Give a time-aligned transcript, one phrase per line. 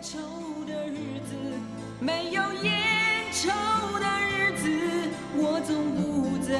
[0.00, 0.16] 愁
[0.64, 1.34] 的日子，
[1.98, 2.72] 没有烟
[3.32, 3.48] 抽
[3.98, 4.70] 的日子，
[5.34, 6.54] 我总不在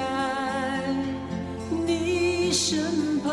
[1.87, 3.31] 你身旁，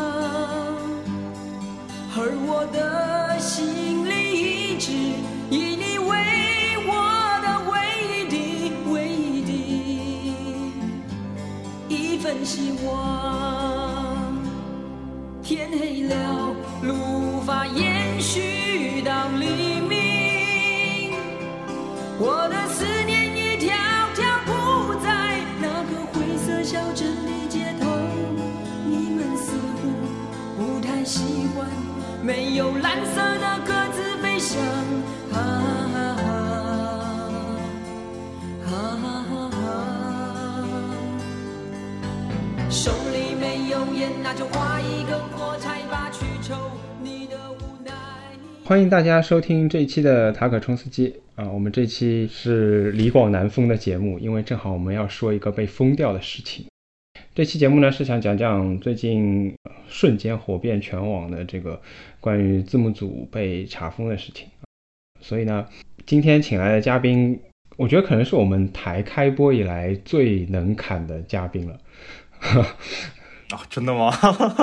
[2.14, 4.14] 而我的心里
[4.72, 4.92] 一直
[5.50, 6.14] 以你为
[6.86, 6.92] 我
[7.42, 7.74] 的唯
[8.06, 8.36] 一的、
[8.92, 9.50] 唯一的
[11.88, 12.86] 一份希望。
[15.42, 16.14] 天黑了，
[16.82, 17.66] 路无法
[32.26, 34.60] 没有蓝色的鸽子飞翔。
[35.32, 35.96] 啊啊
[38.64, 38.74] 啊啊
[39.54, 39.64] 啊
[42.68, 46.56] 手里没有烟，那就划一根火柴吧，去抽
[47.00, 47.92] 你的无奈。
[48.64, 56.66] 欢迎大家收听这一期的塔可冲司机啊，我们这期是李广南封的节目，因为正好我们要说一个被封掉的事情。
[57.36, 61.78] 这期节目呢是想讲讲最近呃瞬间火遍全网的这个
[62.18, 64.46] 关于字幕组被查封的事情，
[65.20, 65.66] 所以呢，
[66.06, 67.38] 今天请来的嘉宾，
[67.76, 71.78] 我觉得可能是我们台开播以来最能侃的嘉宾了。
[73.50, 74.10] 啊， 真的吗？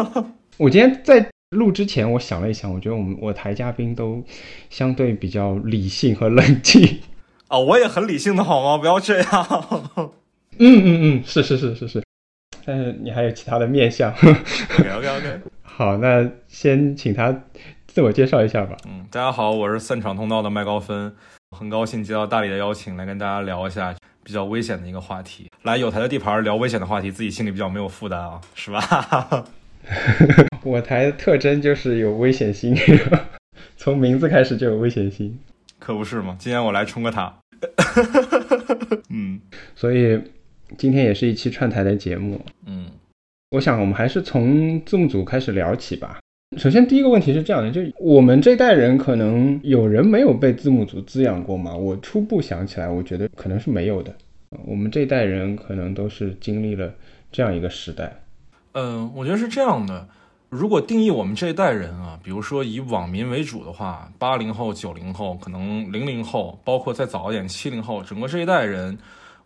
[0.58, 4.24] 我今天在录之前，我想了一想，我觉得我们我台嘉宾都
[4.72, 7.02] 相对比较理性和冷静。
[7.50, 8.80] 啊， 我也很理性的好吗？
[8.80, 9.48] 不要这样。
[10.58, 12.03] 嗯嗯嗯，是是是是是，
[12.66, 14.12] 但是你还有其他的面相。
[14.12, 15.40] OK OK OK。
[15.64, 17.36] 好，那先请他
[17.88, 18.78] 自我介绍一下吧。
[18.88, 21.14] 嗯，大家好，我是散场通道的麦高芬，
[21.58, 25.48] 很高兴接到大理的邀请，来跟大家聊一下比较危险的一个话题。
[25.64, 29.46] 来有台的地盘聊危险的话题，自己心里比较没有负担啊，是吧？
[30.64, 32.76] 我台的特征就是有危险性，
[33.76, 35.38] 从名字开始就有危险性，
[35.80, 36.38] 可不是嘛。
[36.40, 37.34] 今天我来冲个塔。
[39.10, 39.40] 嗯
[39.76, 40.22] 所以
[40.78, 42.40] 今天也是一期串台的节目。
[42.66, 42.88] 嗯
[43.52, 46.20] 我想我们还是从字幕组开始聊起吧。
[46.58, 51.76] 首先，第一个问题是这样的，就我们这代人可能有人没有被字幕组滋养过吗？
[51.76, 54.14] 我初步想起来，我觉得可能是没有的。
[54.66, 56.94] 我们这代人可能都是经历了
[57.32, 58.22] 这样一个时代。
[58.74, 60.08] 嗯，我觉得是这样的。
[60.50, 68.96] 如果定义我们这一代人啊，比如说以网民为主的话，八零后、九零后，可能零零后，包括再早一点七零后，整个这一代人，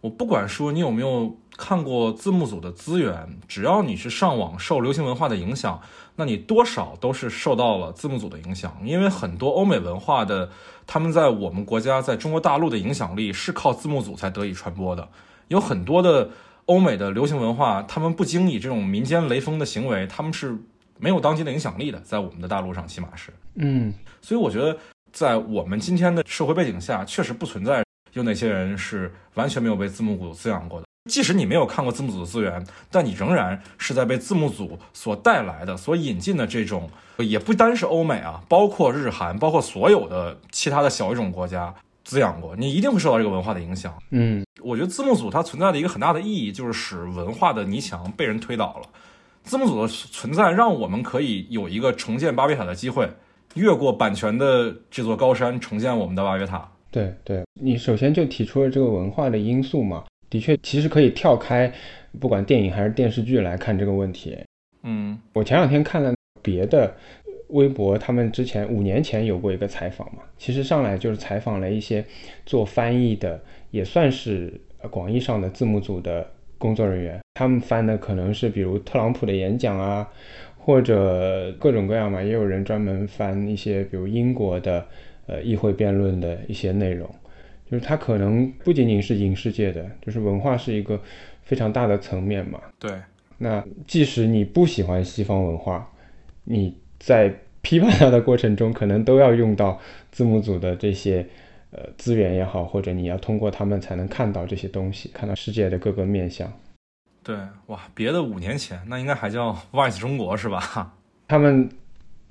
[0.07, 5.81] 我不管说你有没有看过字幕组的资源，只要你是上网受流行文化的影响，
[6.15, 10.49] 那你多少都是受到了字幕组的影响，因为很多欧美文化的，
[10.85, 15.09] 他们在我们国家，在中国大陆的影响力是靠字幕组才得以传播的，
[15.49, 16.29] 有很多的
[16.67, 20.57] 欧美的流行文化，他们不经意这种民间雷锋的行为，他们是
[20.97, 23.33] 没有当今的影响力的，在我们的大陆上，起码是。
[23.55, 23.93] 嗯。
[24.21, 24.77] 所以我觉得，
[25.11, 27.83] 在我们今天的社会背景下，确实不存在
[28.17, 30.87] 有哪些人是完全没有被字幕组滋养过的。
[31.09, 36.89] 即使你没有看过字幕组的资源，但你仍然是在被字幕组所带来的、所引进的这种，
[37.19, 41.73] 也不单是欧美啊，包括日韩，包括所有的其他的小语种国家
[42.03, 43.93] 滋养过，你一定会受到这个文化的影响。
[44.09, 48.89] 嗯我觉得字幕组它存在的一个很大的意义，就是使文化的泥墙被人推倒了。
[49.43, 53.09] 字幕组的存在，让我们可以有一个重建巴别塔的机会，
[53.53, 56.69] 越过版权的这座高山，重建我们的巴别塔。
[56.97, 61.71] 对对，你首先就提出了这个文化的因素嘛，的确，其实可以跳开
[62.19, 64.35] 不管电影还是电视剧来看这个问题。
[64.81, 65.15] 嗯。
[65.33, 66.91] 我前两天看了别的
[67.49, 72.03] 微博，他们之前五年前有过一个采访嘛，其实上来就是采访了一些
[72.47, 80.09] 做翻译的，也算是呃广义上的字幕组的工作人员，他们翻的可能是比如特朗普的演讲啊，
[80.57, 84.83] 或者各种各样嘛，也有人专门翻一些比如英国的
[85.27, 87.07] 呃议会辩论的一些内容，
[87.69, 90.99] 就是它可能不仅仅是影视界的，就是文化是一个
[91.43, 92.59] 非常大的层面嘛。
[92.79, 92.91] 对，
[93.37, 95.87] 那即使你不喜欢西方文化，
[96.43, 99.79] 你在批判它的过程中，可能都要用到
[100.11, 101.25] 字幕组的这些
[101.71, 106.51] 呃资源也好，或者你要通过他们才能看到这些东西，看到世界的各个面相。
[107.21, 107.35] 对，
[107.65, 110.93] 哇，别的五年前那应该还叫 Vice 中国是吧？
[111.27, 111.69] 他们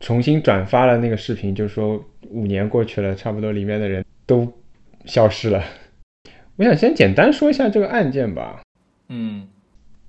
[0.01, 4.53] 重新转发了那个视频，就说五年过去了，差不多里面的人都
[5.05, 5.63] 消失了。
[6.57, 8.63] 我想先简单说一下这个案件吧。
[9.09, 9.49] 嗯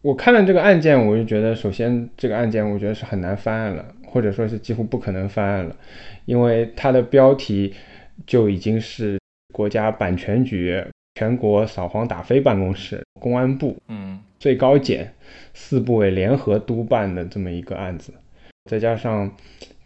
[0.01, 5.75] 我看了这个案件，我就觉得，首先这个案件我觉得是很难翻案了，或者说是几乎不可能翻案了，
[6.25, 7.73] 因为它的标题
[8.25, 9.19] 就已经是
[9.51, 10.81] 国家版权局、
[11.15, 15.11] 全国扫黄打非办公室、公安部、嗯最高检
[15.55, 18.13] 四部委联合督办的这么一个案子，
[18.69, 19.29] 再加上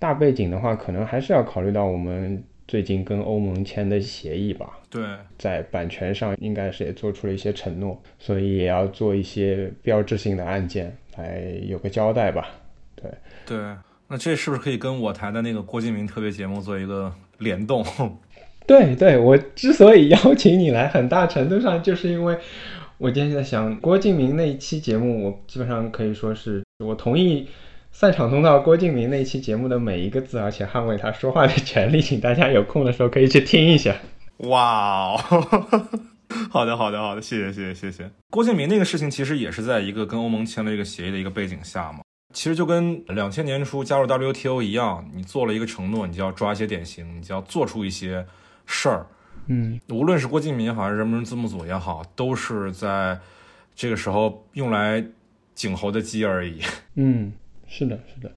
[0.01, 5.03] 大背景的话，可能还是要考虑到我们最近跟欧盟签的协议吧，对，
[5.37, 12.47] 在版权上应该是也做出了一些承诺，所以也要做一些标志性的案件来有个交代吧。
[12.95, 13.11] 对
[13.45, 13.57] 对，
[14.07, 17.85] 那这是不是可以跟我台的那个郭敬明特别节目做一个联动？
[18.65, 22.35] 对对，我之所以邀请你来，很大程度上就是因为
[22.97, 27.47] 我今天在想郭敬明那一期节目，我基本上可以说是我同意
[27.91, 33.95] 散场通道郭敬明那一期节目的每一个字，而且捍卫他说话的权利，请大家有空的时候可以去听一下。
[34.37, 35.17] 哇哦，
[36.49, 38.11] 好的好的好的，谢谢谢谢谢谢。
[38.31, 41.99] 郭敬明那个事情其实也是在一个跟欧盟签了一个协议的一个背景下嘛。
[42.33, 48.25] 其实就跟两千年初加入 WTO 一样，你做了一个承诺，你就要抓一些典型，你就要做出一些
[48.65, 49.05] 事儿。
[49.47, 53.19] 嗯，无论是郭敬明也好，还是人民字幕组也好，都是在
[53.75, 55.03] 这个时候用来
[55.55, 56.61] 儆猴的鸡而已。
[56.95, 57.33] 嗯，
[57.71, 58.29] 是的，是的。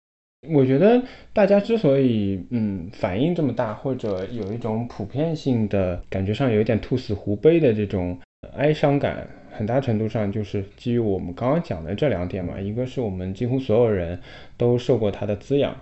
[0.49, 1.03] 我觉得
[1.33, 8.17] 大家之所以嗯反应这么大，或者有一种普遍性的感觉上有一点兔死狐悲的这种
[8.57, 9.27] 哀伤感。
[9.57, 14.19] 很大程度上就是基于我们刚刚讲的这两点嘛，一个是我们几乎所有人
[14.57, 15.73] 都受过他的滋养，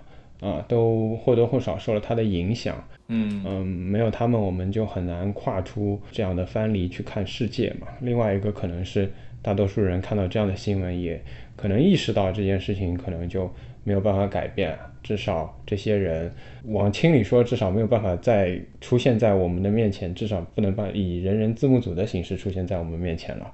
[0.41, 7.87] 啊，都或多或少受了他的影响，嗯嗯，没有他们我们就很难跨出这样的藩篱去看世界嘛。
[8.03, 9.11] 另外一个可能是
[9.41, 11.19] 大多数人看到这样的新闻，也
[11.63, 13.49] 可能意识到这件事情可能就。
[13.85, 16.33] 没有办法改变，至少这些人
[16.67, 23.53] 往轻里说，至少没有办法再出现在我们的面前，至少不能把以人人字幕组的形式出现在我们面前了。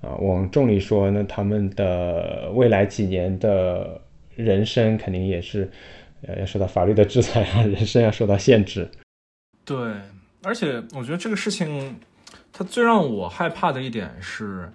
[0.00, 4.00] 啊，往重里说，那他们的未来几年的
[4.36, 5.68] 人生肯定也是，
[6.22, 8.88] 呃，要受到法律的制裁啊，人生要受到限制。
[9.64, 9.76] 对，
[10.44, 11.96] 而且我觉得这个事情，
[12.52, 14.70] 它最让我害怕的一点是。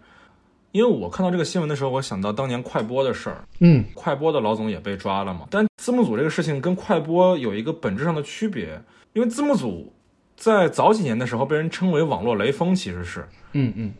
[0.71, 3.43] 因为我看到这个新闻的时候，我想到当年快播的事儿。
[3.59, 5.41] 嗯，快播的老总也被抓了嘛。
[5.49, 8.81] 但字幕组这个事情跟快播有一个本质上的区别，
[9.13, 9.91] 因为字幕组
[10.37, 13.91] 在早几年的时候被人称为网络雷锋，其实是，嗯嗯，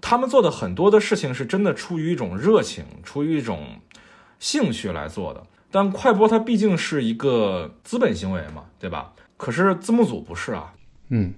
[0.00, 3.64] 他们做的很多的事情是真的出于一种热情，出于一种
[4.40, 5.44] 兴趣来做的。
[5.70, 9.12] 但快播它毕竟是一个资本行为嘛，对吧？
[9.36, 10.72] 可是字幕组不是啊，
[11.10, 11.32] 嗯，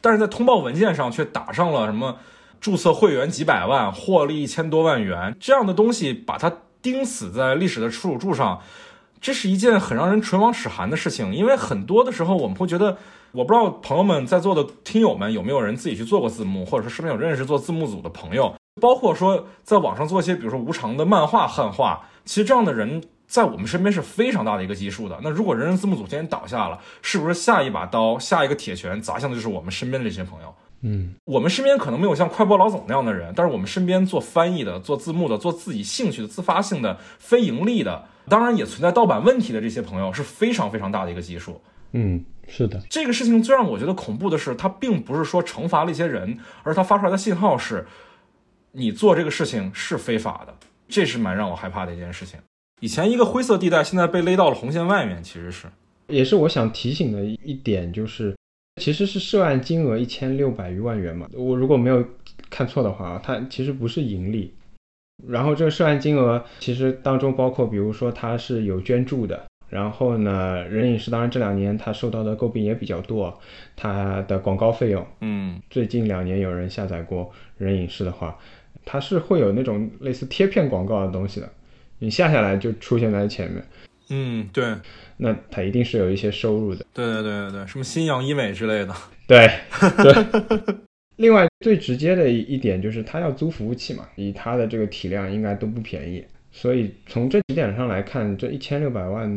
[0.00, 2.16] 但是在通报文件上却打上了什么？
[2.60, 6.52] 注册会员几百万，获利一千多万元，这样的东西把它
[6.82, 8.60] 钉死在历史的耻辱柱上，
[9.20, 11.34] 这是一件很让人唇亡齿寒的事情。
[11.34, 12.96] 因为很多的时候，我们会觉得，
[13.32, 25.18] 我不知道朋友们在座的听友们有没有人自己去做过字幕，或者说身边有认识做字幕组的朋友，包括说在网上做一些，比如说无偿的漫画汉化，其实这样的人在我们身边是非常大的一个基数的。
[25.22, 30.54] 那如果人人字幕组今天倒下了，是不是下一把刀、下一个铁拳砸向的就是我们身边的这些朋友？
[30.82, 41.60] 嗯，我们身边可能没有像快播老总那样的人，但是我们身边做翻译的、做字幕的、做自己兴趣的、自发性的、非盈利的，当然也存在盗版问题的这些朋友是非常非常大的一个基数。
[41.92, 47.84] 嗯，是的，这个事情最让我觉得恐怖的是，它并不是说惩罚了一些人，而它发出来的信号是，
[48.70, 50.54] 你做这个事情是非法的，
[50.88, 52.38] 这是蛮让我害怕的一件事情。
[52.80, 55.66] 以前一个灰色地带，现在被勒到了红线外面，其实是，
[56.06, 58.37] 也是我想提醒的一点就是。
[58.78, 62.02] 其实是涉案金额一千六百余万元嘛，我如果没有
[62.48, 64.54] 看错的话，它其实不是盈利。
[65.26, 73.36] 然后这个涉案金额其实当中包括，比如说它是有捐助的，然后呢，人影视当然这两年它受到的诟病也比较多，
[73.74, 78.38] 它的广告费用，嗯，最近两年有人下载过人影视的话，
[78.84, 81.50] 它是会有那种类似贴片广告的东西的，
[81.98, 83.64] 你下下来就出现在前面。
[84.10, 84.74] 嗯，对，
[85.18, 86.84] 那他一定是有一些收入的。
[86.94, 88.94] 对对对对对，什么新阳医美之类的。
[89.28, 90.76] 对对。
[91.16, 96.24] 另外最直接的一点就是他要租服务器嘛，以他的这个体量应该都不便宜。
[96.50, 99.30] 所以从这几点上来看，这一千六百万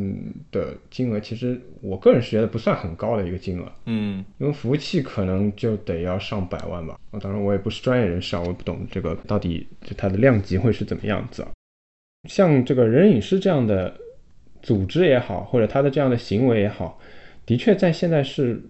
[0.52, 3.70] 的金额，其实我个人是觉得不算很高的一个金额。
[3.88, 6.98] 嗯，因为服务器可能就得要上百万吧。
[7.20, 11.50] 当然我也不是专业人士啊，我不懂这个到底就它的量级会是怎么样子啊。
[12.30, 13.94] 像这个人影视这样的。
[14.62, 17.00] 组织也好，或者他的这样的行为也好，
[17.46, 18.62] 的确在现在是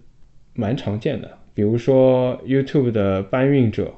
[0.54, 1.30] 蛮常见的。
[1.54, 3.92] 比如说 YouTube 的搬运者，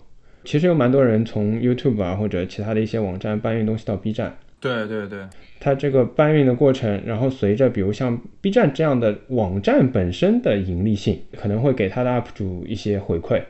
[0.44, 4.36] 其实有蛮多人从 YouTube 啊或者其他的一些网站搬运东西到 B 站。
[4.60, 5.20] 对对对，
[5.60, 13.42] 它这个搬运的过程，然后随着比如像 B 站这样的网站本身的盈利性，可能会给他的 UP 主一些回馈，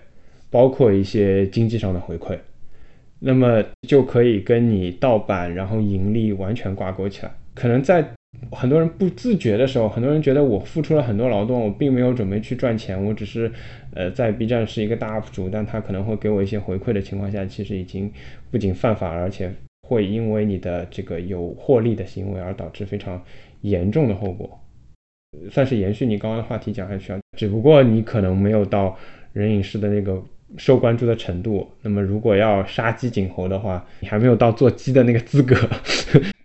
[0.51, 2.37] 包括一些经济上的回馈，
[3.21, 8.05] 那么就可以跟你盗版然后盈利完全挂钩起来，可能在。
[8.50, 13.50] 很多人不自觉的时候，很多人觉得我付出了很多劳动，我并没有准备去赚钱，我只是，
[13.95, 18.12] 呃，在 B 站是一个大 UP 主，但他可能会给我一些回馈的情况下，其实已经
[18.50, 19.53] 不仅犯法，而且
[19.88, 23.21] 会因为你的这个有获利的行为而导致非常
[23.62, 24.61] 严重的后果。
[25.50, 27.19] 算是延续你刚刚的话题讲下去啊。
[27.37, 28.97] 只不过你可能没有到
[29.33, 30.23] 人影视的那个
[30.57, 31.69] 受关注的程度。
[31.83, 35.57] 那么如果要杀鸡儆猴的话，你还没有到做鸡的那个资格，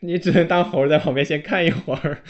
[0.01, 2.19] 你只能当猴在旁边先看一会儿。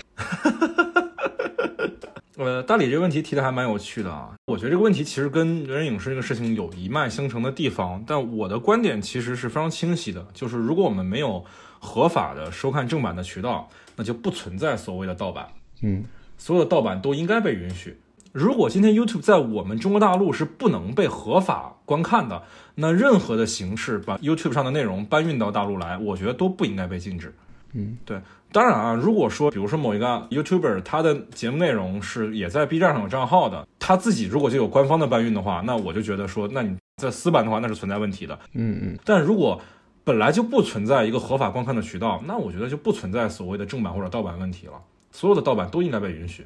[2.37, 4.31] 呃，大理这个问题提的还蛮有趣的啊。
[4.45, 11.43] 我觉得这个问题其实跟人影视这个事情有一脉相承的地方，但我的观点其实是非常清晰的，就是如果我们没有
[11.79, 15.49] 合法的收看正版的渠道，那就不存在所谓的盗版。
[15.81, 16.05] 嗯，
[16.37, 17.99] 所有的盗版都应该被允许。
[18.31, 22.43] 如果今天 YouTube 在我们中国大陆是不能被合法观看的，
[22.75, 27.35] 那任何的形式把 YouTube 上的内容搬运到大陆来，我觉得都不应该被禁止。
[27.73, 28.19] 嗯，对。
[28.51, 38.37] 当然啊，如果说比如说某一个 YouTuber 他的节目内容是也在 B 站上有账号的，他自己如果就有官方的搬运的话，那我就觉得说，那你在私版的话那是存在问题的。
[38.53, 38.97] 嗯嗯。
[39.05, 39.61] 但如果
[40.03, 44.73] 本来就不存在一个合法观看的渠道，那我觉得就不存在所谓的正版或者盗版问题了。
[45.11, 46.45] 所有的盗版都应该被允许。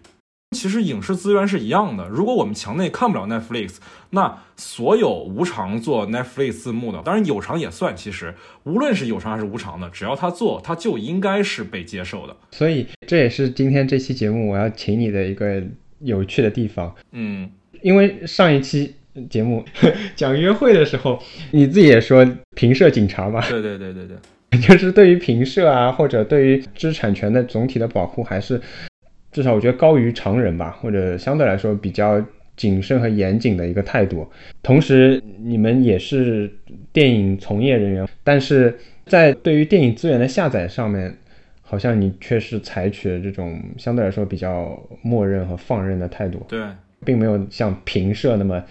[0.54, 3.78] 其实影视资源是一样的，如果我们墙内看不了 Netflix，
[4.12, 7.96] 那所有无偿做 Netflix 字幕的，当然有偿也算。
[7.96, 8.34] 其实
[8.64, 12.36] 无论是有偿还是无偿的，只要他做，他就应该是被接受的。
[12.52, 15.62] 所以这也是今天这期节目我要请你的一个
[16.00, 16.94] 有趣的地方。
[17.12, 17.50] 嗯，
[17.82, 18.96] 因为上一期
[19.30, 19.66] 节目
[20.16, 21.20] 讲约会的时候，
[21.52, 23.42] 你自己也说平社警察嘛。
[23.50, 24.18] 对对对对对。
[24.62, 28.62] 就是对于平社啊，或者对于知识产权的总体的保护，还是
[29.34, 32.24] 至少我觉得高于常人吧，或者相对来说比较
[32.56, 34.26] 谨慎和严谨的一个态度。
[34.62, 36.50] 同时，你们也是
[36.94, 41.12] 电影从业人员，但是在对于电影资源的下载上面，
[41.64, 46.46] 好像你却是采取了这种相对来说比较默认和放任的态度。
[46.48, 46.62] 对，
[47.04, 48.64] 并没有像平社那么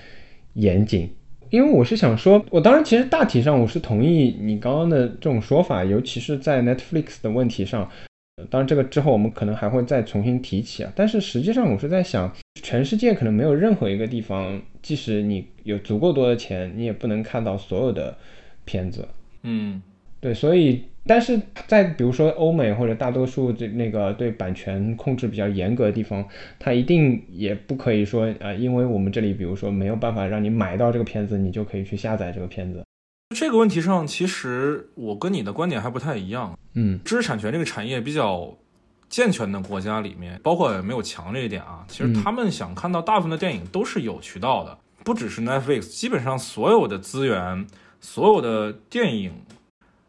[0.54, 1.10] 严谨。
[1.50, 7.90] 因为我是想说，我当然其实大体上我是同意你刚刚的这种说法，尤其是在 Netflix 的问题上。
[8.50, 10.92] 当然这个之后我们可能还会再重新提起啊。
[10.94, 18.16] 但是实际上我是在想，全世界可能没有任何一个地方，即使你有足够多的钱，你也不能看到所有的
[18.64, 19.06] 片子。
[19.42, 19.82] 嗯，
[20.20, 20.84] 对，所以。
[21.04, 21.36] 但是
[21.66, 26.24] 在比如说欧美或者大多数这那个对版权控制比较严格的地方，
[26.60, 32.84] 它一定也不可以说啊，因为我们这里比如说没有办法让你买到这个片子，你就可以去下载这个片子。
[33.34, 36.56] 这个问题上，其实我跟你的观点还不太一样。
[36.74, 38.52] 嗯，知识产权这个产业比较
[39.08, 47.66] 健全的国家里面，包括没有强这一点啊，其实他们想看到大部分的电影都是有渠道的，不只是 Netflix，基本上所有的资源，
[48.00, 49.32] 所有的电影。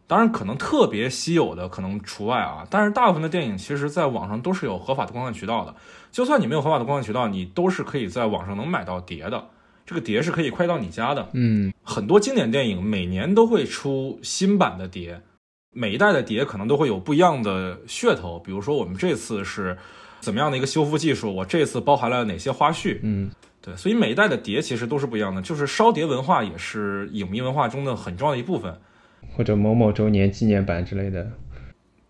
[0.06, 2.68] 当然，可能特别稀有的可能除外啊。
[2.70, 5.74] 但是大部分的电影，其实在网上都是有合法的观看渠道的。
[6.12, 9.48] 就算你没有合法的观看渠道，你都是可以在网上能买到碟的。
[9.86, 11.30] 这个碟是可以快到你家的。
[11.34, 15.22] 嗯，很多经典电影每年都会出新版的碟，
[15.74, 18.40] 每一代的碟可能都会有不一样的噱头。
[18.40, 19.78] 比如说，我们这次是
[20.20, 21.34] 怎么样的一个修复技术？
[21.36, 23.00] 我这次包含了哪些花絮？
[23.02, 23.30] 嗯，
[23.62, 23.76] 对。
[23.76, 25.42] 所以每一代的碟其实都是不一样的。
[25.42, 28.74] 就是烧碟文化也是影迷文化中的很重要的一部分。
[29.36, 31.32] 或者某某周年纪念版之类的，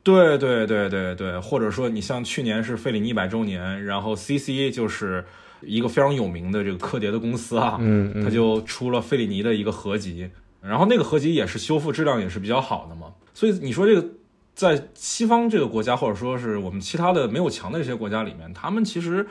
[0.04, 5.24] 对对对对对，或者说你像去年是费里尼一百周年，然后 CC 就是
[5.62, 10.30] 一个非常有名的这个刻碟的公司啊，嗯，他就出了费里尼的一个合集，
[10.62, 14.08] 然后那个合集也是修复质量也是比较好的嘛，所以你说这个
[14.54, 19.28] 在西方这个国家，或者说是我们其他的没有墙的这些国家里面，他们其实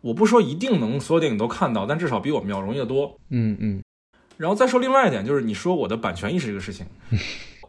[0.00, 3.82] 我不说一定能所有电影都看到，但至少比我们要容易得多，嗯嗯。
[4.36, 6.86] 然后再说另外一点，就是你说我的版权意识这个事情，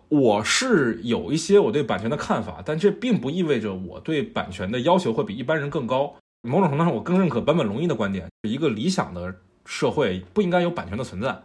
[0.10, 6.16] 我是有一些我对版权的看法，但这并不意味着我对版权的要求会比一般人更高。
[6.42, 11.40] 某种程度上，我更认可坂本龙一的观点：一个理想的社会不应该有版权的存在，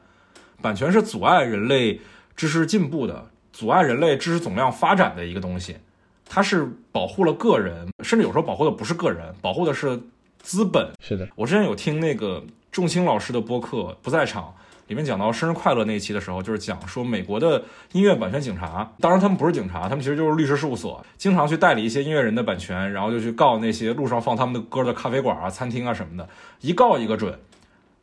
[0.60, 2.00] 版权是阻碍人类
[2.36, 3.29] 知识进步的，
[3.60, 5.76] 阻碍人类知识总量发展的一个东西。
[6.24, 10.00] 它是保护了个人，甚至有时候保护的不是个人，保护的是
[10.38, 10.90] 资本。
[11.00, 14.54] 是的，我之前有听那个仲青老师的播客，不在场。
[14.86, 17.62] 里面讲到生日快乐那一期的时候，就是讲说美国的
[17.92, 26.26] 音乐版权警察，当然他们不是警察，他们其实就是律师事务所，经常去代理一些音乐人的版权，然后就去告那些路上放他们的歌的咖啡馆啊、餐厅啊什么的，
[26.62, 27.38] 一告一个准。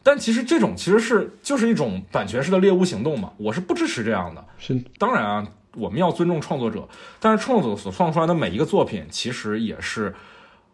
[0.08, 4.42] 但其实这种其实是就是一种版权式的猎巫行动嘛，我是不支持这样的。
[4.58, 6.88] 是，当然啊，我们要尊重创作者，
[7.20, 10.16] 但是创作者所创出来的每一个作品，其实也是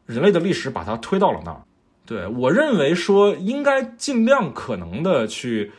[0.06, 1.62] 人类的历史把它推到了那儿。
[2.06, 5.72] 对我认为说，应该尽量可能的去。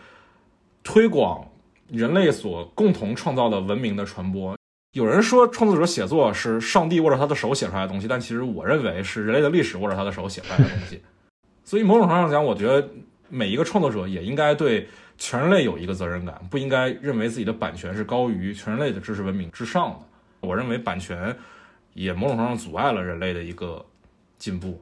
[0.86, 1.42] 推广
[1.88, 4.54] 人类所共同创造的文明的传播。
[4.92, 11.00] 有人说创作者写作是上帝握着他的手写出来的东西，但其实我认为是人类的历史握着他的手写出来的东西。
[11.64, 12.86] 所以某种程度上讲，我觉得
[13.34, 14.86] 每一个创作者也应该对
[15.18, 19.96] 全人类有一个责任感，不应该认为自己的版权是高于全人类的知识文明之上的。
[20.40, 21.34] 我认为版权
[21.94, 23.84] 也某种程度上阻碍了人类的一个
[24.38, 24.80] 进步。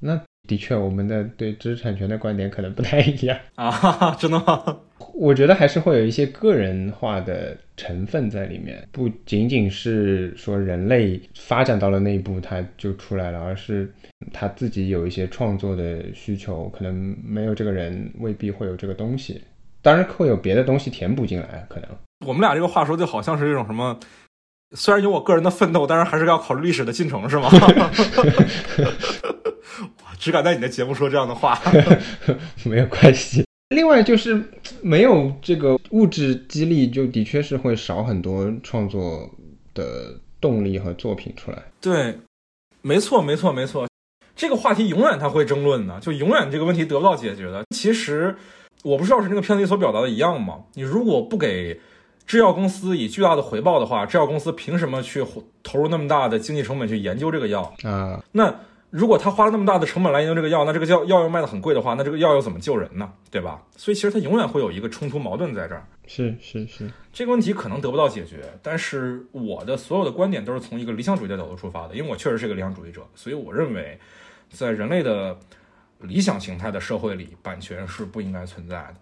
[0.00, 3.38] 那的确，我们的对知识产权的观点可能不太一样。
[3.54, 4.78] 啊，哈哈，真的吗？
[5.14, 13.92] 我觉得还是会有一些个人化的成分在里面，不仅仅是说人类发展到了那一步它就出来了，而是
[14.32, 19.42] 他自己有一些创作的需求，可能没有这个人未必会有这个东西，
[19.80, 21.88] 当然会有别的东西填补进来，可能。
[22.26, 23.98] 我们俩这个话说就好像是这种什么，
[24.76, 27.48] 虽然有我个人的奋斗，但是还是要考虑历史的进程，是吗？
[29.82, 31.58] 我只敢在你的节目说这样的话。
[32.64, 33.44] 没有关系。
[33.72, 34.42] 另外就是
[34.82, 39.28] 没有这个物质激励，就的确是会少很多创作
[39.74, 41.62] 的动力和作品出来。
[41.80, 42.16] 对，
[42.82, 43.88] 没错，没错，没错。
[44.34, 47.64] 这个话题永远他会争论的，就永远这个问题得不到解决的。
[47.74, 48.34] 其实
[48.82, 50.64] 我不知道是那个片子里所表达的一样吗？
[50.74, 51.80] 你如果不给
[52.26, 55.24] 制药公司以巨大的回报的话，制药公司凭什么去
[55.62, 57.74] 投入那么大的经济成本去研究这个药？
[57.82, 58.52] 啊，那
[58.92, 63.10] 如果他花了那么大的成本来研究这个药，那这个药药又卖的很贵的话，那这个药又怎么救人呢？
[63.30, 63.62] 对吧？
[63.74, 65.82] 所以其实它永远会有一个冲突矛盾在这儿。
[66.06, 73.98] 是是是，这个问题可能得不到解决，但是我的所有的观点都是从一个理想主义的角度出发的，因为我确实是个理想主义者，所以我认为，
[74.50, 75.38] 在人类的
[76.00, 78.96] 理想形态的社会里，版权是不应该存在的。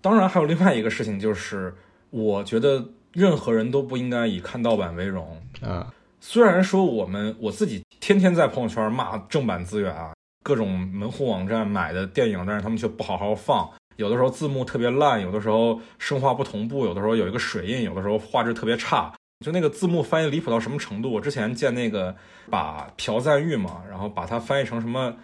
[0.00, 1.74] 当然，还有另外一个事情，就是
[2.08, 5.38] 我觉得任何人都不应该以看盗版为荣。
[5.60, 19.12] 啊，虽然说我们我自己天天在朋友圈骂正版资源啊，各种门户网站买的电影，但是他们却不好好放，有的时候字幕特别烂，有的时候声画不同步，有的时候有一个水印，有的时候画质特别差。
[19.46, 21.12] 就那个字幕翻译离谱到什么程度？
[21.12, 22.16] 我之前见那个
[22.50, 25.14] 把朴赞玉嘛，然后把它翻译成什么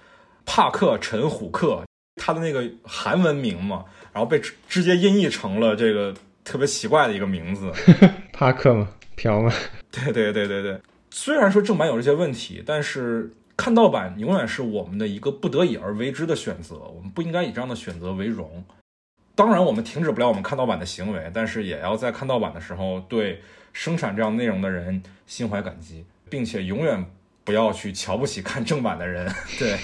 [0.46, 1.82] 帕克陈虎克，
[2.14, 7.72] 他的那个韩文名嘛，然后被直直接音译成了这个特别奇怪的一个名字。
[8.32, 9.52] 帕克嘛，朴嘛，
[9.90, 10.80] 对对对对对，
[11.20, 18.64] 虽然说正版有这些问题，但是看盗版永远是我们的一个不得已而为之的选择，我们不应该以这样的选择为荣。
[19.34, 27.04] 当然，我们停止不了我们看盗版的行为，但是也要在看盗版的时候对生产这样内容的人心怀感激，并且永远
[27.42, 29.28] 不要去瞧不起看正版的人。
[29.58, 29.76] 对，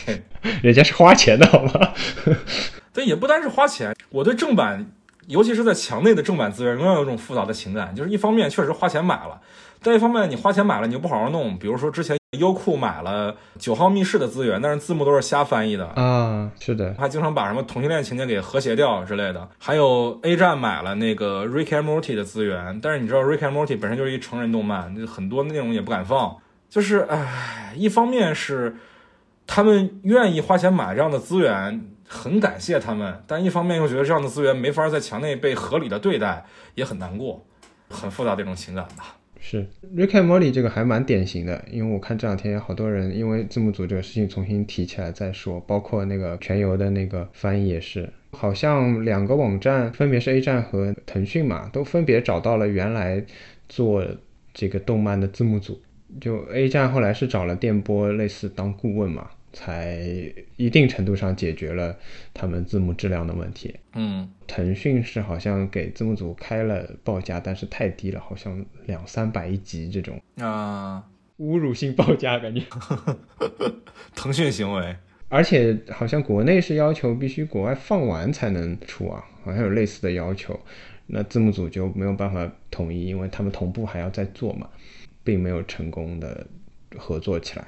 [0.63, 1.95] 人家是花钱的好吗？
[2.95, 4.89] 对，也不单是花钱，我对正版，
[5.27, 7.93] 尤其是在墙内的正版资源，永远有一种复杂的情感。
[7.93, 9.43] 就是一方面确实花钱买了，
[9.85, 11.57] 但一方面你花钱买了，你又不好好弄。
[11.59, 19.49] 比如说之前优酷买了九号密室的资源，但是字幕都是瞎翻译的，啊，是的，还经常把什么同性恋情节给和谐掉之类的。
[19.59, 26.37] 还有 A 站买了那个 Rick and Morty 的资源，但是你知道 Rick and Morty 本身就是一成人动漫，就很多内容也不敢放。
[26.69, 28.77] 就是唉，一方面是
[29.47, 36.45] 他们愿意花钱买这样的资源，很感谢他们；但一方面又觉得这样的资源没法在墙内被合理的对待，
[36.75, 37.45] 也很难过，
[37.91, 39.05] 很复杂的一种情感吧。
[39.47, 39.67] 是。
[39.95, 53.23] Rick and Morty 这个还蛮典型的，因为我看这两天有好多人因为字幕组这个事情重新提起来再说，包括那个全游的那个翻译也是，好像两个网站分别是 A 站和腾讯嘛，都分别找到了原来
[53.69, 54.03] 做
[54.55, 55.79] 这个动漫的字幕组，
[56.19, 60.05] 就 A 站后来是找了电波类似当顾问嘛，才
[60.57, 61.97] 一定程度上解决了
[62.35, 63.75] 他们字幕质量的问题。
[63.95, 71.03] 嗯，腾讯是好像给字幕组开了报价，但是太低了，好像两三百一集这种啊、
[71.39, 72.63] 侮辱性报价感觉。
[74.15, 74.97] 腾讯行为，
[75.29, 80.59] 而且好像国内是要求必须国外放完才能出啊，好像有类似的要求。
[81.07, 84.69] 那字幕组就没有办法统一，因为他们同步还要再做嘛，
[85.23, 86.47] 并没有成功的
[86.97, 87.67] 合作起来。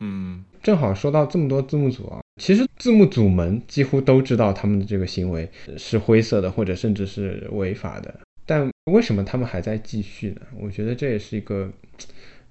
[0.00, 10.42] 嗯正好说到这么多字幕组啊，其实字幕组们几乎都知道他们的这个行为是灰色的，或者甚至是违法的，但为什么他们还在继续呢？
[10.60, 11.70] 我觉得这也是一个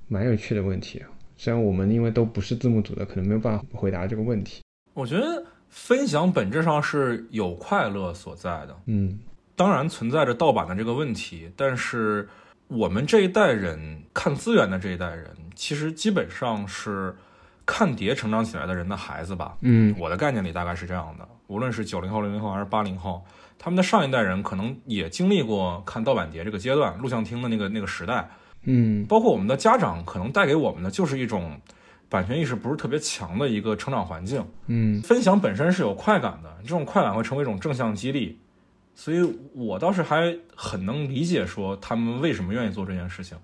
[0.08, 1.10] 蛮有趣的问题啊。
[1.36, 4.62] 虽然我们因为都不是字幕组的，可能没有办法回答这个问题。
[4.94, 9.20] 我觉得分享本质上是有快乐所在的，嗯
[9.56, 12.28] 当然存在着盗版的这个问题，但是
[12.68, 17.16] 我们这一代人看资源的这一代人，其实基本上是
[17.68, 19.56] 看碟成长起来的人的孩子吧。
[19.62, 23.24] 嗯我的概念里大概是这样的，无论是九零后、零零后还是八零后，
[23.60, 28.28] 他们的上一代人可能也经历过看盗版碟这个阶段，录像厅的那个那个时代，
[28.64, 31.60] 嗯包括我们的家长可能带给我们的就是一种
[32.10, 34.44] 版权意识不是特别强的一个成长环境。
[34.68, 38.40] 嗯分享本身是有快感的，这种快感会成为一种正向激励，
[38.96, 39.22] 所以
[39.54, 43.38] 我倒是还很能理解说他们为什么愿意做这件事情。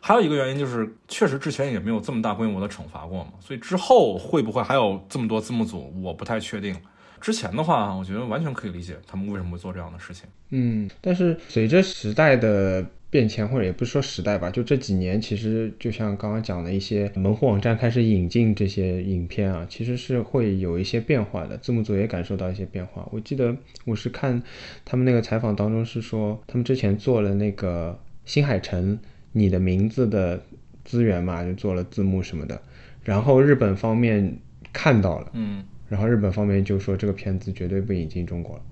[0.00, 6.74] 还有一个原因就是，确实之前也没有这么大规模的惩罚过嘛，所以之后会不会还有这么多字幕组，我不太确定。
[7.20, 10.26] 之前的话，我觉得完全可以理解他们为什么会做这样的事情。
[10.48, 23.06] 嗯，但是随着时代的变迁，或者也不是说时代吧，就这几年，其实就像刚刚讲的一些门户网站开始引进这些影片啊，其实是会有一些变化的，字幕组也感受到一些变化。
[23.12, 24.42] 我记得我是看
[24.86, 28.98] 他们那个采访当中是说，他们之前做了那个新海诚
[29.32, 30.42] 你的名字的
[30.84, 32.60] 资源嘛，就做了字幕什么的，
[33.02, 34.38] 然后日本方面
[34.72, 38.62] 看到了，嗯，然后日本方面就说这个片子绝对不引进中国了。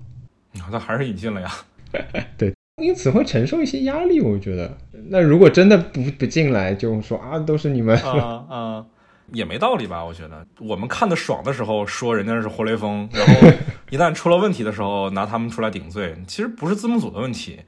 [0.71, 1.49] 那还是引进了呀。
[2.37, 4.19] 对，因此会承受一些压力。
[4.19, 4.77] 我觉得，
[5.09, 8.85] 那如果真的不不进来，就说啊，都是你们啊啊，
[9.31, 10.03] 也没道理吧？
[10.03, 13.47] 我觉得，我们看的爽的时候说人家是活雷锋，然后
[13.89, 17.59] 一旦出了问题的时候拿他们出来顶罪，其实不是字幕组的问题，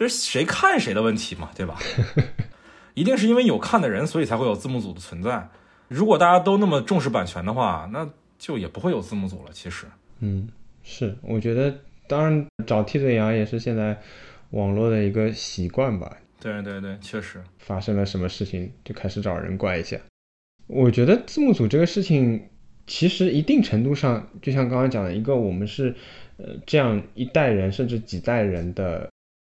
[0.00, 1.78] 就是谁看谁的问题嘛，对吧？
[2.94, 5.50] 一定是因为有看的人，所以才会有字幕组的存在。
[5.88, 8.08] 如果大家都那么重视版权的话，那
[8.38, 9.50] 就也不会有字幕组了。
[9.52, 9.84] 其实，
[10.20, 10.48] 嗯，
[10.82, 11.72] 是，我觉得。
[12.08, 14.00] 当然，找替罪羊也是现在
[14.50, 16.16] 网络的一个习惯吧。
[16.40, 19.98] 对对对，确实发生了什么事情就开始找人怪一下。
[20.66, 22.48] 我觉得字幕组这个事情，
[22.86, 25.94] 其实一定程度上，就像刚刚讲的一个，我们是
[26.38, 29.09] 呃这样一代人甚至几代人的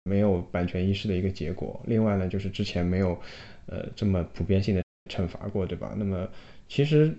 [0.08, 1.80] 没有版权意识的一个结果。
[1.86, 3.20] 另外呢，就是之前没有
[3.65, 5.93] 呃这么普遍性的惩罚过，对吧？
[5.98, 6.28] 那么。
[6.70, 7.10] 其实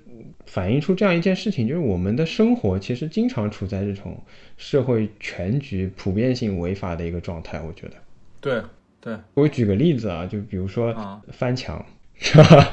[0.44, 4.22] 反映出这样一件事情，就是我们的生活其实经常处在这种
[4.58, 7.58] 社会全局普遍性违法的一个状态。
[7.66, 7.94] 我觉得，
[8.42, 8.60] 对
[9.00, 10.94] 对，我举个例子啊，就比如说
[11.32, 11.82] 翻墙，
[12.18, 12.70] 是吧？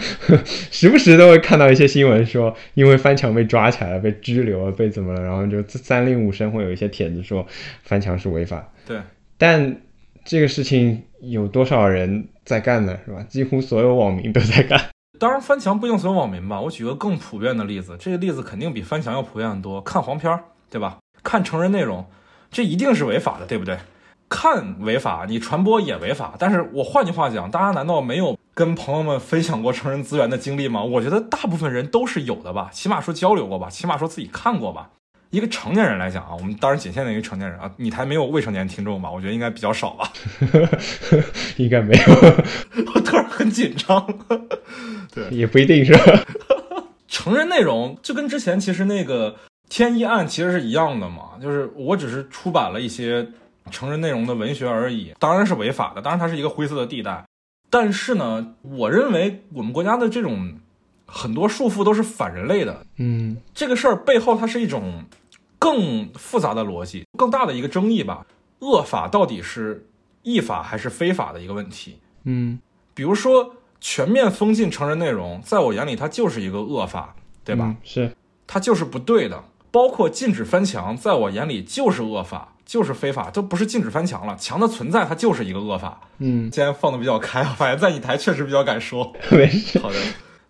[0.70, 5.24] 时不时都会看到一些新闻说，因为翻墙被抓起来了，被拘留了，被怎么了？
[5.24, 7.48] 然后就三令五申会有一些帖子说
[7.84, 8.70] 翻墙是违法。
[8.86, 9.00] 对，
[9.38, 9.78] 但
[10.26, 12.98] 这个事情有多少人在干呢？
[13.06, 13.22] 是吧？
[13.30, 14.90] 几乎所有网民都在干。
[15.20, 16.60] 当然，翻墙不一定所有网民吧。
[16.60, 19.80] 我举个更普遍的例子，这个例子肯定比翻墙要普遍很多。
[19.82, 20.98] 看黄片儿，对吧？
[21.24, 22.04] 看成人内容，
[22.50, 23.78] 这一定是违法的，对不对？
[24.28, 26.34] 看违法，你传播也违法。
[26.40, 30.84] 但是我换句话讲，大家难道没有跟朋友们分享过成人资源的经历吗？
[30.84, 34.90] 我觉得大部分人都是有的吧，起码说交流过吧，起码说自己看过吧。
[35.36, 39.12] 一个成年人来讲啊，我们当然仅限于一个成年人啊，你台没有未成年听众吧？
[39.12, 40.10] 我觉得应该比较少吧，
[41.58, 42.04] 应该没有。
[42.96, 44.08] 我突然很紧张，
[45.14, 46.24] 对，也不一定是吧。
[47.10, 49.36] 成人内容就跟之前其实那个
[49.68, 53.28] 天一案其实是一样的嘛，就是我只是出版了一些
[53.70, 57.26] 成人内容的文学而已，当然是违法的，当然它是一个灰色的地带。
[57.70, 60.56] 但是呢，我认为我们国家的这种
[61.06, 65.04] 很多束缚都是反人类的，嗯，这个事儿背后它是一种。
[65.60, 68.26] 更复杂的逻辑，更大的一个争议吧。
[68.60, 69.88] 恶法到底是
[70.24, 72.00] 义法还是非法的一个问题。
[72.24, 72.60] 嗯，
[72.94, 77.76] 比如说全面封禁成人内容，在我眼里它就是一个恶法，对吧？
[77.84, 78.16] 是，
[78.48, 79.44] 它就是不对的。
[79.72, 84.36] 包括禁止翻墙，在我眼里就是恶法，就是非法，都不是禁止翻墙了。
[84.38, 86.00] 墙的存在，它就是一个恶法。
[86.20, 89.14] 嗯，今天放的比较开， 反正在你台确实比较敢说。
[89.32, 89.98] 没事，好的。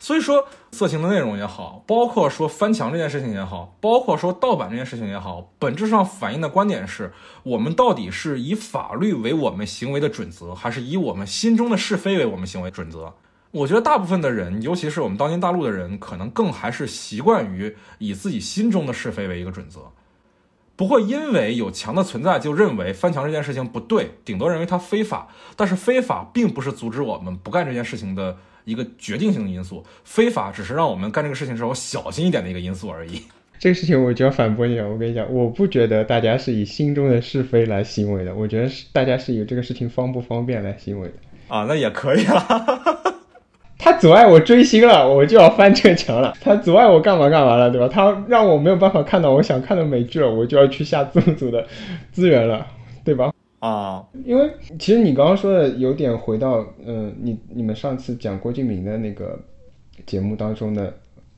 [0.05, 13.11] 所以说，色情的内容也好，包括说翻墙这件事情也好，包括说盗版这件事情也好，本质上反映的观点是我们到底是以法律为我们行为的准则，还是以我们心中的是非为我们行为准则？
[13.49, 19.91] 我觉得大部分的人，尤其是我们当今大陆的人，可能更还是习惯于以自己心中的是非为一个准则，
[20.75, 25.27] 不会因为有墙的存在就认为翻墙这件事情不对，顶多认为它非法。
[25.55, 28.37] 但是非法并不是阻止我们不干这件事情的。
[28.65, 33.21] 一个决定性的因素，非法只是让我们干这个事情时候小心一点的一个因素而已。
[33.59, 41.13] 这个事情我就要反驳你了，我跟你讲，我不觉得大家是以心中的是非来行为的，我觉得是大家是以这个事情方不方便来行为的。
[41.47, 43.04] 啊，那也可以啊。
[43.77, 47.87] 他阻碍我追星了，我就要翻这个墙了； 他阻碍我干嘛干嘛了，对吧？
[47.87, 51.65] 他让我没有办法看到我想看的美剧了，我就要去下字幕组的
[52.11, 52.65] 资源了，
[53.03, 53.31] 对吧？
[53.59, 59.39] 啊，因为其实你刚刚说的有点回到，嗯，你你们上次讲郭敬明的那个
[60.05, 60.93] 节目当中的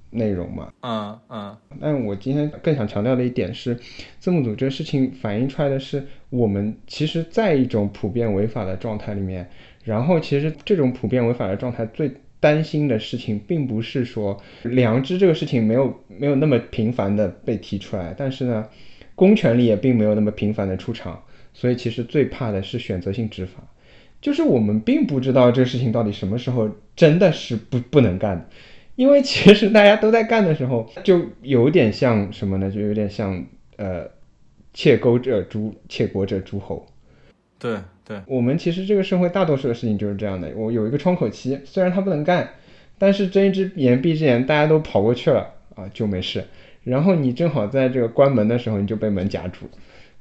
[0.10, 1.58] 内容嘛，嗯嗯。
[1.80, 3.78] 但我今天更想强调的一点是，
[4.20, 9.50] 字幕组这个事情反映出来的是，我们其实在一种普遍违法的状态里面，
[9.86, 12.12] 然后其实这种普遍违法的状态最
[12.48, 18.66] 担心的事情，并不是说良知这个事情没有没有那么频繁的被提出来，但是呢，
[19.16, 21.22] 公权力也并没有那么频繁的出场。
[21.54, 23.62] 所以其实最怕的是选择性执法，
[24.22, 28.46] 就是我们并不知道这个事情到底什么时候真的是不不能干的，
[28.96, 32.72] 因为其实大家都在干的时候，就有点像什么呢？
[32.72, 34.10] 就有点像呃，
[34.74, 36.86] 窃钩者诛，窃国者诸侯。
[37.60, 40.52] 对对，我们其实这个社会大多数的事情就是这样的。
[40.56, 42.48] 我有一个窗口期，虽然他不能干，
[42.98, 46.46] 但是睁一只眼闭一只眼，大家都跑过去了啊，就没事。
[46.84, 49.70] 然后你正好在这个关门的时候，你就被门夹住。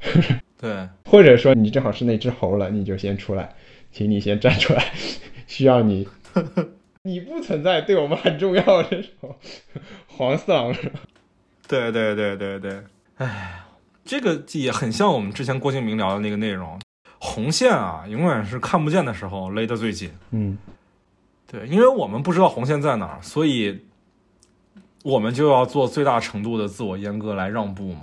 [0.59, 3.55] 对，或者说你正好是那只猴了，你就先出来，
[3.93, 4.83] 请你先站出来，
[5.47, 6.09] 需要你，
[7.03, 9.37] 你不存在对我们很重要这种
[10.07, 11.01] 黄四郎是吧？
[11.69, 12.81] 对对对对对，
[13.17, 13.65] 哎，
[14.05, 16.79] 这个也很像我们之前郭敬明聊的那个内容，
[17.19, 20.11] 红线啊，永远是看不见的时候勒得最紧。
[20.31, 20.59] 嗯，
[21.47, 23.85] 对，因为我们不知道红线在哪儿，所以
[25.03, 28.03] 我们就要做最大程度的自我阉割来让步嘛。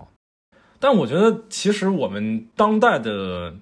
[0.79, 3.55] 但我觉得，其实我们当代的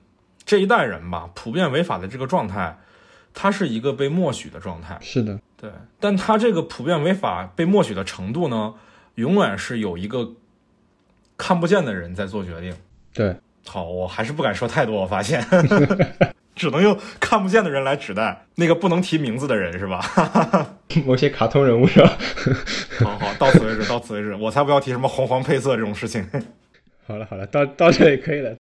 [0.43, 2.79] 这一代人吧，普遍违法的这个状态，
[3.33, 4.97] 它是一个被默许的状态。
[5.01, 8.73] 是的，对，但他这个普遍违法被默许的程度呢，
[9.15, 10.31] 永远是有一个
[11.37, 12.75] 看不见的人在做决定。
[13.13, 13.35] 对，
[13.65, 15.41] 好，我还是不敢说太多，我发现，
[16.55, 20.01] 只能用看不见的人来指代那个不能提名字的人，是吧？
[21.05, 22.17] 某些卡通人物是吧？
[23.03, 26.25] 好好，到此为止，到此为止，我才不要提什么红黄配色这种事情。
[27.05, 28.55] 好了好了，到到这里可以了。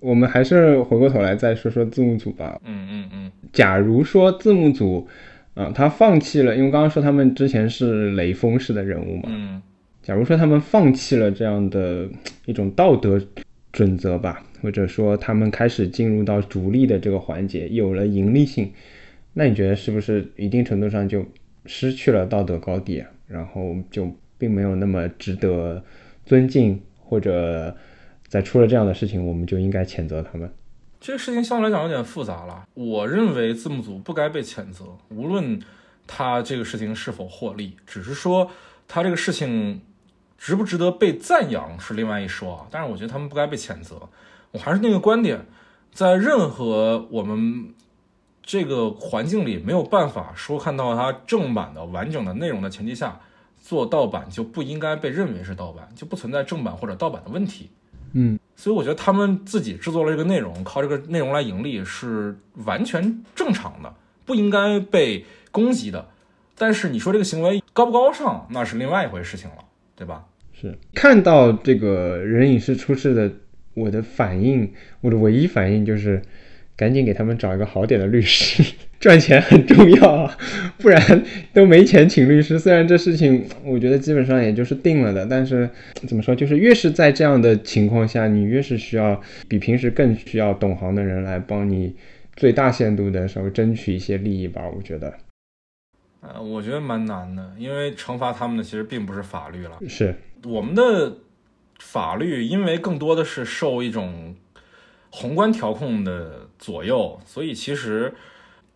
[0.00, 2.60] 我们还是回过头来再说说字幕组吧。
[2.64, 5.08] 嗯嗯嗯，假如说字幕组，
[5.54, 9.62] 啊、他放弃了，因为刚刚说他们之前是雷锋式的人物嘛，嗯
[10.02, 12.06] 假如说他们放弃了这样的
[12.44, 13.18] 一种道德
[13.74, 18.72] 准则吧，或者说他们开始进入到逐利的这个环节，有了盈利性，
[19.32, 21.26] 那你觉得是不是一定程度上就
[21.66, 23.04] 失去了道德高地？
[23.26, 24.08] 然后就
[24.38, 25.82] 并没有那么值得
[26.24, 27.76] 尊敬，或者
[28.28, 30.48] 在出了这样的事情，我们就应该谴责他们？
[31.00, 32.64] 这个事情相对来讲有点复杂了。
[32.74, 35.58] 我认为字幕组不该被谴责，无论
[36.06, 38.48] 他这个事情是否获利，只是说
[38.86, 39.80] 他这个事情
[40.44, 42.66] 值不值得被赞扬是另外一说啊。
[42.70, 43.96] 但是我觉得他们不该被谴责。
[44.52, 45.46] 我还是那个观点，
[45.90, 47.72] 在任何我们
[48.42, 53.18] 这个环境里没有办法说看到它正版的完整的内容的前提下，
[53.62, 57.70] 做盗版就不应该被认为是盗版，就不存在正版或者盗版的问题。
[58.12, 63.94] 嗯，所以我觉得他们自己制作了这个内容，靠这个内容来盈利是完全正常的，
[64.26, 66.06] 不应该被攻击的。
[66.54, 69.56] 但是你说这个行为高不高尚，那是另外一回事情了，
[69.96, 70.26] 对吧？
[70.68, 70.76] 是。
[70.94, 73.30] 看到这个人影视出事的，
[73.74, 76.22] 我的反应，我的唯一反应就是
[76.76, 78.62] 赶紧给他们找一个好点的律师，
[78.98, 80.38] 赚钱很重要啊，
[80.78, 81.22] 不然
[81.52, 82.58] 都没钱请律师。
[82.58, 85.68] 虽然这事情我觉得基本上也就是定了的，但是
[86.08, 91.94] 怎么说，就是越是在这样的情况下，你越是需要比平时更需要懂行的人来帮你
[92.34, 95.12] 最大限度的稍微争取一些利益吧，我觉得。
[96.20, 101.18] 呃，我觉得蛮难的，因为惩罚他们的其实并不是法律了，是我们的
[101.78, 104.36] 法律因为更多的是受一种
[105.10, 108.14] 宏观调控的左右，所以其实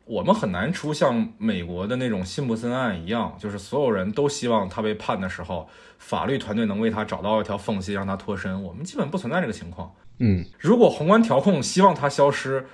[0.04, 8.62] 我们很难出像美国的那种辛普森案一样，就是所有人都希望他被判的时候，法律团队能为他找到一条缝隙让他脱身。
[8.62, 9.92] 我们基本不存在这个情况。
[10.20, 12.66] 嗯如果宏观调控希望他消失，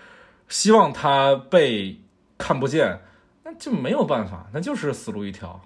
[0.49, 2.01] 希望他被
[2.39, 3.01] 看不见，
[3.45, 5.61] 那就没有办法，那就是死路一条。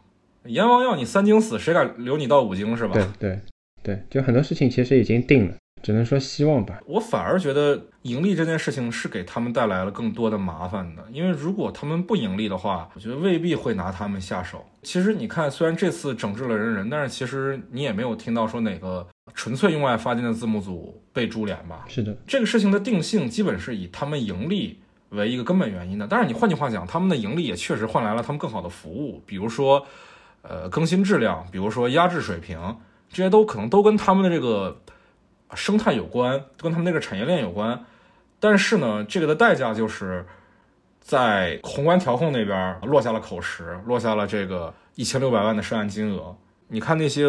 [0.48, 2.94] 阎王要你三经死，谁敢留你到五经是吧？
[2.94, 3.40] 对对
[3.82, 6.80] 对，就很多事情其实已经定了，只能说希望吧。
[6.86, 14.64] 我反而觉得盈利这件事情是给他们带来了更多的麻烦的，因为如果他们不盈利的话，我觉得未必会拿他们下手。
[14.82, 21.84] 其实你看，虽然这次整治了人人，但是其实你也没有听到说哪个纯粹用爱发电的字幕组被株连吧？
[21.88, 24.80] 是的，这个事情的定性基本是以他们盈利
[25.10, 26.06] 为一个根本原因的。
[26.08, 29.86] 但是你换句话讲，他们的盈利也确实换来了他们更好的服务，比如说，
[30.42, 32.76] 呃，更新质量，比如说压制水平，
[33.08, 34.80] 这些都可能都跟他们的这个
[35.54, 37.84] 生态有关，跟他们那个产业链有关。
[38.40, 40.24] 但是呢，这个的代价就是
[41.00, 46.36] 在宏观调控那边落下了口实，落下了这个一千六百万的涉案金额。
[46.68, 47.24] 你看那些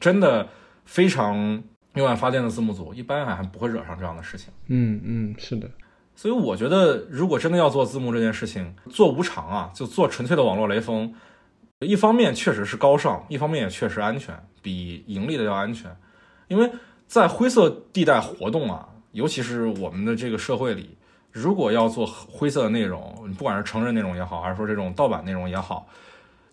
[0.00, 0.48] 真的
[0.84, 1.62] 非常
[1.94, 4.52] 用爱发电的字幕组，一般还不会惹上这样的事情。
[4.66, 5.68] 嗯嗯，是的，
[6.16, 11.14] 所以我觉得，如果真的要做字幕这件事情，做无偿啊，就做纯粹的网络雷锋，
[11.86, 15.94] 一方面确实是高尚，一方面也确实安全，比盈利的要安全。
[16.48, 16.70] 因为
[17.06, 20.96] 在灰色地带活动啊，尤其是我们的这个社会里，
[21.30, 25.88] 如果要做灰色的内容，不管是成人内容也好，还是说这种盗版内容也好，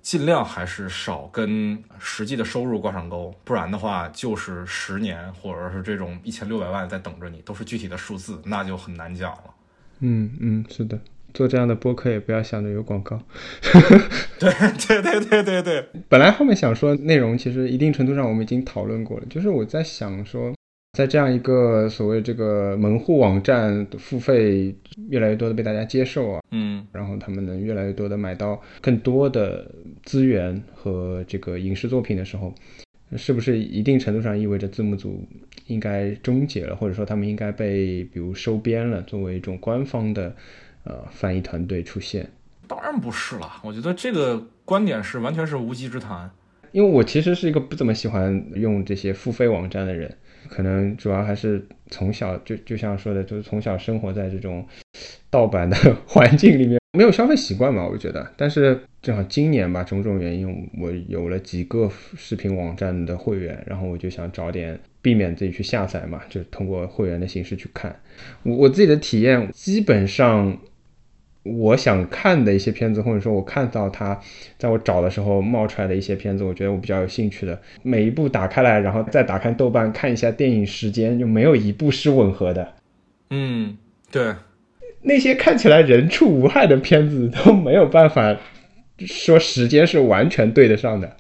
[0.01, 9.43] 尽量还是少跟实际的收入挂上钩，不然的话就是十年或者是这种一千六百万在等着你，都是具体的数字，那就很难讲了。
[10.01, 10.99] 嗯嗯，是的。
[11.36, 13.21] 做这样的播客也不要想着有广告。
[14.39, 19.26] 对对对对对对，本来后面想说内容，其实一定程度上我们已经讨论过了。
[19.30, 20.54] 就是我在想说，
[20.98, 24.74] 在这样一个所谓这个门户网站付费
[25.10, 29.69] 越来越多的被大家接受啊，嗯然后他们能越来越多的买到更多的
[30.04, 32.54] 资源和这个影视作品的时候，
[33.17, 35.21] 是不是一定程度上意味着字幕组
[35.67, 40.34] 应该终结了，或者说他们应该被比如收编了，作为一种官方的
[40.86, 42.28] 呃翻译团队出现。
[42.67, 46.32] 当然不是了，我觉得这个观点是完全是无稽之谈。
[46.71, 50.13] 因为我其实是一个不怎么喜欢用这些付费网站的人，
[50.50, 54.67] 可能主要还是从小就就像说的，就是从小生活在这种
[55.30, 58.30] 盗版的环境里面， 没有消费习惯嘛，我觉得。
[58.36, 67.98] 但是正好今年吧，种种原因，我有了几个视频网站的会员，然后我就想找点避免自己去下载嘛，就通过会员的形式去看。
[68.43, 70.58] 我我自己的体验基本上。
[71.45, 74.19] 我想看的一些片子，或者说我看到它
[74.58, 82.73] 在我找的时候冒出来的一些片子，我觉得我比较有兴趣的，每一部打开来，然后再打开豆瓣看一下电影时间，就没有一部是吻合的。
[83.29, 83.77] 嗯，
[84.12, 84.34] 对，
[85.03, 88.36] 那些看起来人畜无害的片子都没有办法
[88.97, 91.15] 说时间是完全对得上的，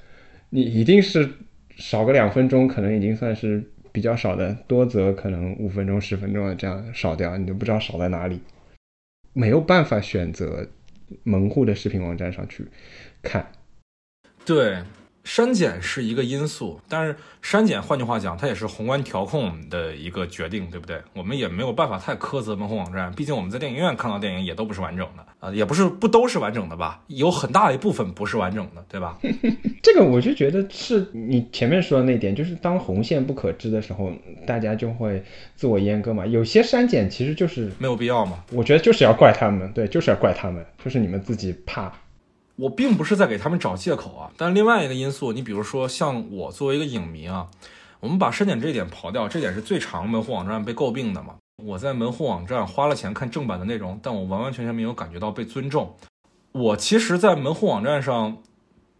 [0.49, 1.29] 你一定是
[1.75, 8.39] 少个两分钟，可能已经算是比较少的，多则可能五分钟、十分钟的这样少掉，你都不知道少在哪里。
[9.35, 10.69] 没有办法选择
[11.23, 12.65] 门户的视频网站上去
[13.21, 13.51] 看，
[14.45, 14.81] 对。
[15.25, 21.01] 删减是一个因素，但是删减换句话讲，它也是宏观调控的一个决定，对不对？
[21.13, 27.01] 我们也没有办法太苛责门户网站，毕竟我们在电影院看到电影也都不是完整的啊，也不是不都是完整的吧？
[27.07, 29.17] 有很大一部分不是完整的，对吧？
[29.81, 34.11] 这个我就觉得是你前面说的那点，就是当红线不可知的时候，
[34.45, 35.23] 大家就会
[35.55, 36.23] 自我阉割嘛。
[36.23, 38.43] 有些删减其实就是没有必要嘛。
[38.51, 41.91] 我觉得就是要怪他们，对，就是要怪他们，就是你们自己怕。
[42.57, 47.47] 我并不是在给他们找借口啊，但另外一个因素，你比如说像我作为一个影迷啊，
[47.99, 51.35] 我们把删减这一点刨掉，这点是最常门户网站被诟病的嘛。
[51.63, 55.95] 我在门户网站花了钱看正版的内容，但我完完全全没有感觉到被尊重。
[56.51, 58.37] 我其实，在门户网站上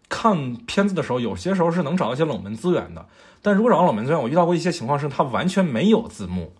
[0.09, 3.05] 看片子的时候，有些时候是能找到一些冷门资源的，
[3.41, 6.53] 但如果找到冷门资源，我遇到过一些情况是它完全没有字幕，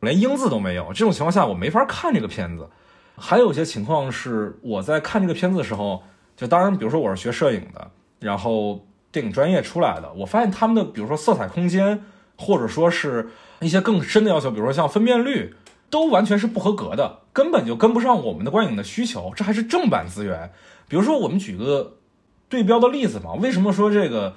[0.00, 2.70] 连英字都没有，这种情况下我没法看这个片子。
[3.18, 6.02] 还有一些情况是我在看这个片子的时候，
[6.36, 12.02] 就当然，比如说我是学摄影的，然后电影专业出来的，我发现他们的比如说色彩空间，
[12.36, 13.28] 或者说是
[13.60, 15.54] 一些更深的要求，比如说像分辨率，
[15.90, 19.32] 都完全是不合格的，根本就跟不上我们的观影的需求。
[19.34, 20.52] 这还是正版资源。
[20.88, 21.96] 比如说我们举个
[22.48, 24.34] 对标的例子嘛，为什么说这个？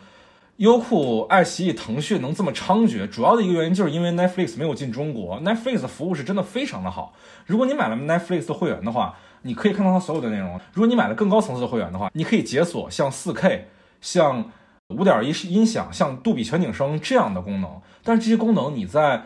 [0.62, 5.42] 优酷、爱奇艺、腾讯能这么猖獗，主要的一个原因就是因为 Netflix 没有进中国。
[5.42, 7.16] Netflix 的服务是真的非常的好。
[7.48, 10.62] 如果你买了 Netflix 的会员的话，你可以看到它所有的内容。
[10.74, 13.62] 如果你买了更高层次的会员的话，你可以解锁像 4K、
[14.02, 14.52] 像
[14.90, 17.82] 5.1音响、像杜比全景声这样的功能。
[18.04, 19.24] 但是这些功能你在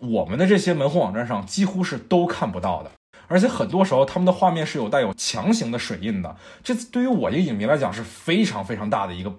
[0.00, 2.90] 我们的这些门户网站上几乎是都看不到的。
[3.26, 9.32] 而且很多时候他们的画面是有带有强行的水印的，这对于我一个影迷来讲是非常非常大的一个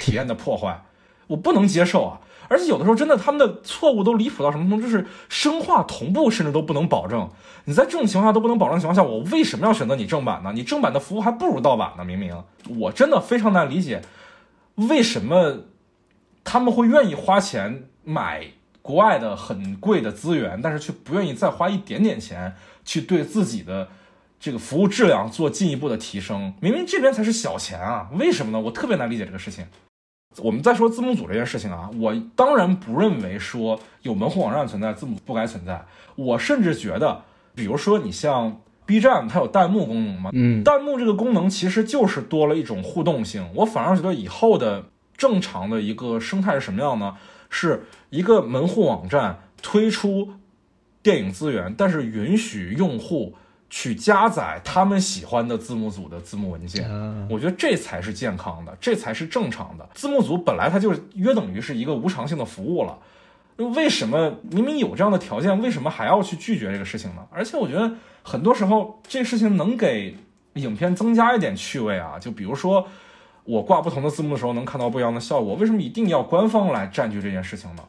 [0.00, 0.80] 体验的破坏。
[1.32, 2.20] 我不能接受啊！
[2.48, 4.82] 而且有的时候真的，他们的错误都离谱到什么程度？
[4.82, 7.30] 就是生化同步甚至都不能保证。
[7.64, 10.52] 你在这种情况下都不能保证的情况下，我为什么要选择你正版呢？
[10.54, 12.04] 你正版的服务还不如盗版呢！
[12.04, 12.36] 明明
[12.78, 14.02] 我真的非常难理解，
[14.74, 15.60] 为什么
[16.44, 18.48] 他们会愿意花钱买
[18.82, 23.88] 国外的很贵的资源，但是却不愿意再花一点点钱去对自己的
[24.38, 26.52] 这个服务质量做进一步的提升？
[26.60, 28.10] 明明这边才是小钱啊！
[28.18, 28.60] 为什么呢？
[28.60, 29.64] 我特别难理解这个事情。
[30.38, 35.84] 我们再说字幕组这件事情啊，我当然不认为说有门户网站存在，字幕不该存在。
[36.16, 37.22] 我甚至觉得，
[37.54, 43.46] 比如说你像 B 站，它有弹幕功能嘛，嗯，弹幕这个功能其实就是多了一种互动性。
[43.56, 44.84] 我反而觉得以后的
[45.16, 47.16] 正常的一个生态是什么样呢？
[47.50, 50.30] 是一个门户网站推出
[51.02, 53.34] 电影资源，但是允许用户。
[53.74, 56.86] 去加载他们喜欢的字幕组的字幕文件，
[57.30, 59.88] 我觉得这才是健康的，这才是正常的。
[59.94, 62.98] 字幕组本来它就约等于是一个无偿性的服务了，
[63.56, 67.26] 为什么明明有这样的条件，为什么还要去拒绝这个事情呢？
[67.30, 67.90] 而且我觉得
[68.22, 70.18] 很多时候这事情能给
[70.56, 72.86] 影片增加一点趣味啊，就比如说
[73.44, 77.82] 我挂不同的字幕的时候能看到不一样的效果，为什么一定要官方来占据这件事情呢？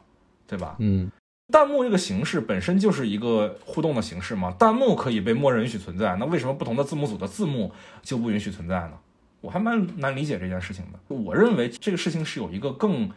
[0.46, 0.76] 对吧？
[0.78, 1.10] 嗯。
[1.52, 7.70] 弹幕这个形式本身就是一个互动的形式嘛，弹幕可以被默认允许存在，那为什么不同的字幕组的字幕
[8.02, 8.92] 就不允许存在呢？
[9.40, 11.14] 我还蛮难理解这件事情的。
[11.14, 13.10] 我认为这个事情是有一个更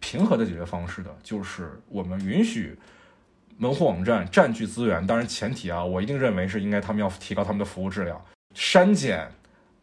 [0.00, 2.76] 平和的解决方式的，就是我们允许
[3.58, 8.18] 门户网站占据资源，当然前提啊，我一定认为是应该他们要提高他们的服务质量，
[8.54, 9.30] 删减，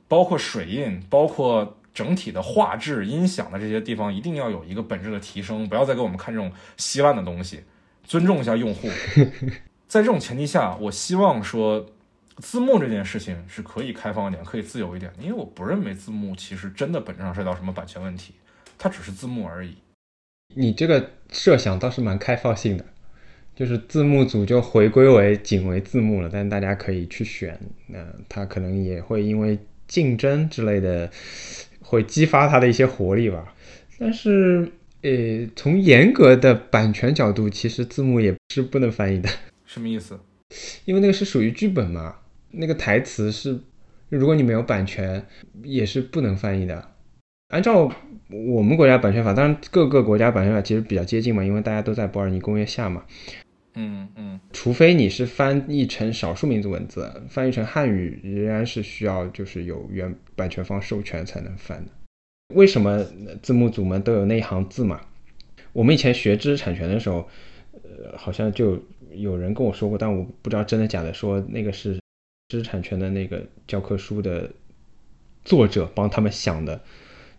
[0.08, 7.64] 包括水印，包括整体的画质、音响的这些地方，一定要有一个本质的提升，不要再给我们看这种稀烂的东西。
[8.12, 8.90] 尊重一下用户，
[9.88, 11.90] 在这种前提下，我希望说
[12.40, 15.10] 字幕这件事情是可以开放一点，可以自由一点。
[15.18, 18.34] 因为我不认为字幕其实真的本质上涉及到什么版权问题，
[18.78, 19.78] 它只是字幕而已。
[20.54, 22.84] 你这个设想倒是蛮开放性的，
[23.56, 27.58] 就是字幕组就回归为仅为字幕了，但大家可以去选。
[27.88, 29.58] 那它可能也会因为
[29.88, 31.10] 竞争之类的，
[31.80, 33.56] 会激发它的一些活力吧。
[33.98, 34.70] 但是，
[35.02, 39.30] 呃，从严格的版权角度，其实字幕也是不能翻译的。
[39.66, 40.20] 什么意思？
[40.86, 42.16] 因为那个是属于剧本嘛，
[42.52, 43.60] 那个台词是，
[44.10, 45.26] 如果你没有版权，
[45.64, 46.92] 也是不能翻译的。
[47.50, 47.92] 按照
[48.30, 53.04] 我们国家版权法，当然各个国家版权法其实比较接近嘛，因为大家都在伯尔尼公约下嘛。
[53.74, 61.92] 嗯嗯，除非你是翻译成少数民族文字，翻译成汉语，仍然是需要就是有原版权方授权才能翻的。
[62.54, 63.04] 为什么
[63.42, 65.02] 字幕组们都有那一行字嘛？
[65.74, 67.28] 我们以前学知识产权的时候，
[67.74, 68.82] 呃，好像就
[69.12, 72.00] 有人跟我说过，但我不知道真的假的，说那个是
[72.50, 74.52] 知识产权的那个教科书的
[75.44, 76.82] 作者帮他们想的，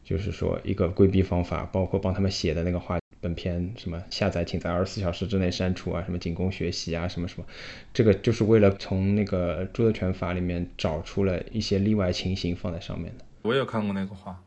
[0.04, 2.98] 就是说一个规避方法，包括帮他们写的那个话。
[3.20, 7.46] 本片什么下载，请在二十四小时之内删除啊，什么仅供学习啊，什么什么，
[7.94, 13.24] 这个就是为了从那个著作权法里面找出了一些例外情形放在上面的。
[13.42, 14.42] 我也看过那个话，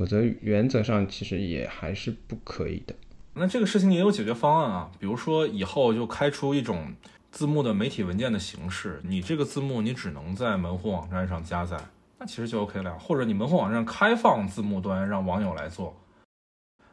[0.00, 2.94] 否则原则上其实也还是不可以的。
[3.34, 6.94] 那这个事情也有解决方案啊，比如说以后就开出一种
[7.30, 11.76] 字幕的媒体文件的形式，你这个字幕你只能在门户网站上加载，
[12.18, 12.98] 那其实就 OK 了。
[12.98, 15.94] 或者你门户网站开放字幕端，让网友来做。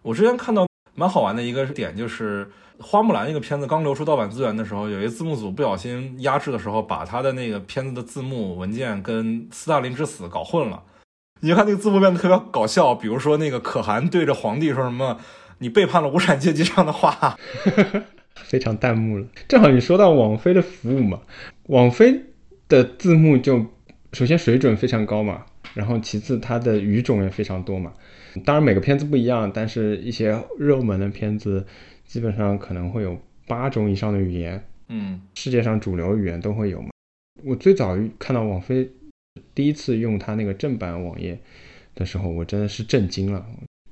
[0.01, 2.45] 我之前看到蛮好玩的一个点，就是
[2.83, 10.83] 《花木兰》那个片子刚流出盗版资源的时候，有一字幕组不小心压制的时候，把他的那个片子的字幕文件跟斯大林之死搞混了。
[11.41, 15.19] 你看那个字幕变得特别搞笑，比如说那个可汗对着皇帝说什么
[15.59, 17.37] “你背叛了无产阶级”这样的话，
[18.43, 19.25] 非常弹幕了。
[19.47, 21.19] 正好你说到网飞的服务嘛，
[21.67, 22.23] 网飞
[22.67, 23.65] 的字幕就
[24.13, 27.93] 首先水准非常高嘛，然后其次它的语种也非常多嘛。
[28.45, 31.65] 当然每个片子不一样，但是一些热门的片子
[32.05, 33.17] 基本上可能会有
[33.47, 36.89] 八种以上的语言，嗯，世界上主流语言都会有嘛。
[37.43, 38.89] 我最早看到网飞
[39.53, 41.39] 第一次用它那个正版网页
[41.95, 43.45] 的时候，我真的是震惊了，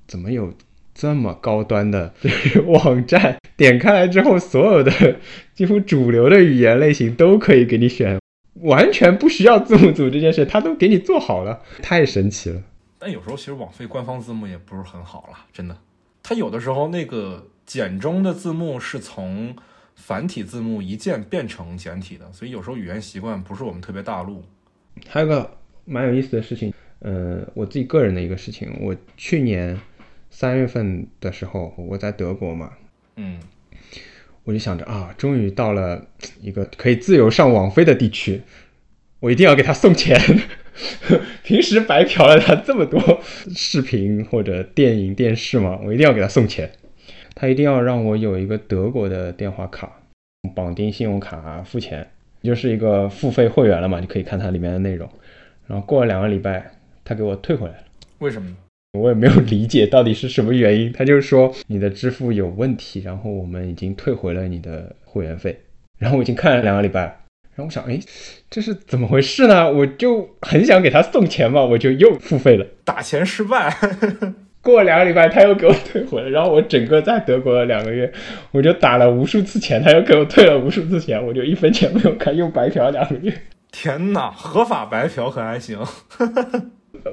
[0.08, 0.54] 怎么有
[0.94, 2.14] 这么高端的
[2.68, 3.38] 网站？
[3.58, 4.92] 点开来之后，所有的
[5.56, 8.20] 几乎主流的语言类型都可以给你选，
[8.62, 12.62] 完全不需要字幕组这件事，它都给你做好了，太神奇了。
[13.00, 15.78] 但有时候其实网飞官方字幕也不是很好了，真的。
[16.22, 19.56] 它有的时候那个简中的字幕是从
[19.96, 24.44] 繁体字幕一键变成简体的，所以有时候语言习惯不是我们特别大陆。
[25.08, 29.80] 还有个蛮有意思的事情，呃，我自己个人的一个事情，我去年
[30.30, 32.72] 三月份的时候我在德国嘛，
[33.16, 33.40] 嗯，
[34.44, 36.08] 我就想着啊，终于到了
[36.42, 38.42] 一个可以自由上网飞的地区，
[39.20, 40.20] 我一定要给他送钱。
[41.44, 46.70] 平时白嫖了他这么多视频或者电影电视嘛，我一定要给他送钱。
[47.34, 50.02] 他一定要让我有一个德国的电话卡，
[50.54, 52.10] 绑定信用卡付钱，
[52.46, 55.10] 就是一个付费会员了嘛，你可以看它里面的内容。
[55.68, 56.72] 然后过了两个礼拜，
[57.04, 57.84] 他给我退回来了。
[58.20, 58.56] 为什么？
[59.00, 60.94] 我也没有理解到底是什么原因。
[60.94, 65.60] 他就是说你的支付有问题，然后我们已经退回了你的会员费。
[65.98, 67.02] 然后我已经看了两个礼拜。
[67.56, 68.00] 然后我想，哎，
[68.50, 69.72] 这是怎么回事呢？
[69.72, 73.76] 我就很想给他送钱嘛，我就又付费了，打钱失败。
[74.66, 78.12] 过两个礼拜他又给我退回来，然后我整个在德国的两个月，
[78.52, 83.32] 我就打了无数次钱，他又给我退了无数次钱，我就一分钱没有开，又白嫖两个月。
[83.72, 85.80] 天哪，合法白嫖可还行？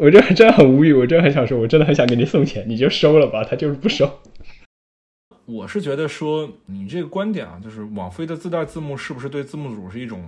[0.01, 4.11] 我这真的很无语，我真的很想说，我真的很想给你送钱，你就收了吧，他就是不收。
[5.45, 10.25] 我是觉得说你这个观点啊，就是网飞的自带字幕是不是对字幕组是一种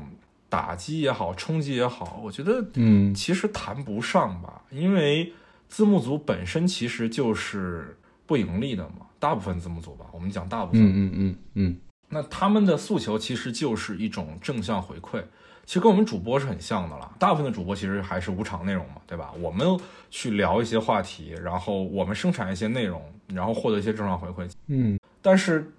[0.49, 2.21] 打击也好，冲击也好？
[2.23, 5.33] 我觉得，嗯，其实谈不上吧，因为
[5.75, 11.77] 字幕组本身其实就是不盈利的嘛，大部分字幕组吧，我们讲大部分，嗯嗯嗯嗯，
[12.11, 15.21] 那他们的诉求其实就是一种正向回馈，
[15.65, 17.13] 其实跟我们主播是很像的了。
[17.19, 19.33] 大部分的主播其实还是无偿内容嘛，对吧？
[19.41, 19.67] 我们
[20.11, 24.97] 去聊一些话题，然后我们生产一些内容，然后获得一些正向回馈，嗯。
[25.21, 25.73] 但是，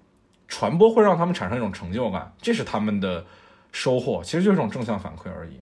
[0.46, 3.24] 传播会让他们产生一种成就感，这是他们的
[3.72, 5.56] 收获，其实就是一种正向反馈而已。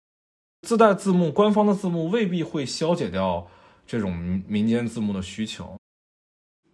[0.67, 3.47] 自带字幕，官方的字幕未必会消解掉
[3.87, 5.77] 这种民民间字幕的需求。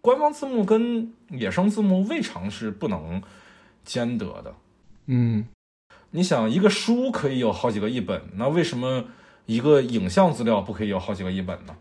[0.01, 3.21] 官方字幕跟野生字幕未尝是不能
[3.83, 4.55] 兼得的。
[5.05, 5.45] 嗯，
[6.11, 9.05] 你想，一个书可以有好几个译本，那为什么
[9.45, 11.75] 一个影像资料不可以有好几个译本呢？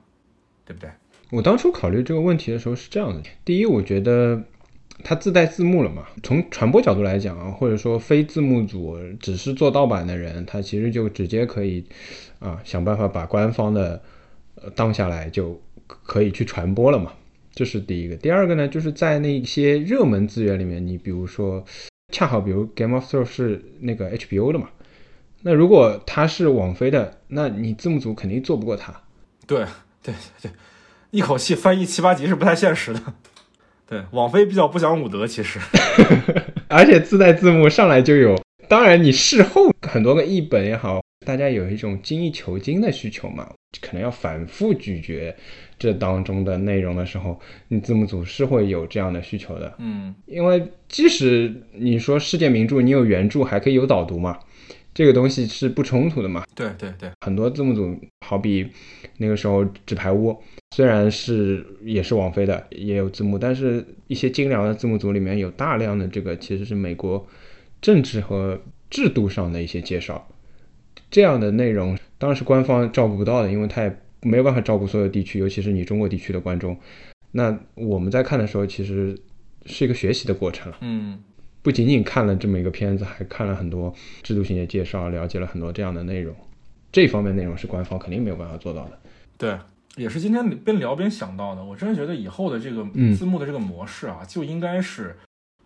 [0.65, 0.91] 对不对？
[1.31, 4.43] 我当初考虑这个问题的时候是这样的：第一，我觉得。
[5.03, 6.07] 它自带字幕了嘛？
[6.23, 11.83] 从传播角度来讲啊，或者说非字幕组只是做盗版的人，他其实就直接可以
[12.39, 14.03] 啊想办法把官方的
[14.63, 17.13] 呃当下来，就可以去传播了嘛。
[17.53, 18.15] 这是第一个。
[18.17, 21.65] 第二个呢，就是在那些热门资源里面，你比如说
[22.13, 24.69] 恰好比如 Game of Thrones 是那个 HBO 的嘛，
[25.43, 28.95] 那如果它是网飞的，那你字幕组肯定做不过它。
[29.47, 29.67] 对
[30.03, 30.51] 对对，
[31.11, 33.01] 一口气翻译七八集是不太现实的。
[33.89, 35.59] 对，网飞比较不讲武德，其实，
[36.69, 38.41] 而且自带字幕上来就有。
[38.71, 45.35] 当然，你事后很多个译本也好，大家有一种精益求精的需求嘛，可能要反复咀嚼
[45.77, 49.75] 这当中的内容的时候，你字幕组是会有这样的需求的。
[49.79, 54.39] 嗯，因为即使你说世界名著，你有原著还可以有导读嘛，
[54.95, 56.45] 这个东西是不冲突的嘛。
[56.55, 58.69] 对对对，很多字幕组，好比
[59.19, 60.31] 那个时候《纸牌屋》，
[60.77, 67.27] 虽然是也是王菲的，也有字幕，但是一些精良的字幕组里面有大量的这个其实是美国
[67.81, 70.29] 政治和制度上的一些介绍，
[71.11, 76.77] 这样的内容当然是官方照顾不到的，因为他也没有办法照顾所有地区，尤其是你中国地区的观众。
[77.33, 79.17] 那我们在看的时候，其实
[79.67, 80.79] 是一个学习的过程了。
[80.81, 81.23] 嗯
[81.63, 86.35] 不仅仅看了这么一个片子，还看了很多制度性的介绍，了解了很多这样的内容。
[86.91, 88.99] 这方面内容是官方肯定没有办法做到的。
[89.37, 89.59] 对，
[89.97, 91.63] 也是今天边聊边想到的。
[91.63, 95.15] 我真的觉得以后的这个嗯字幕的这个模式啊，就应该是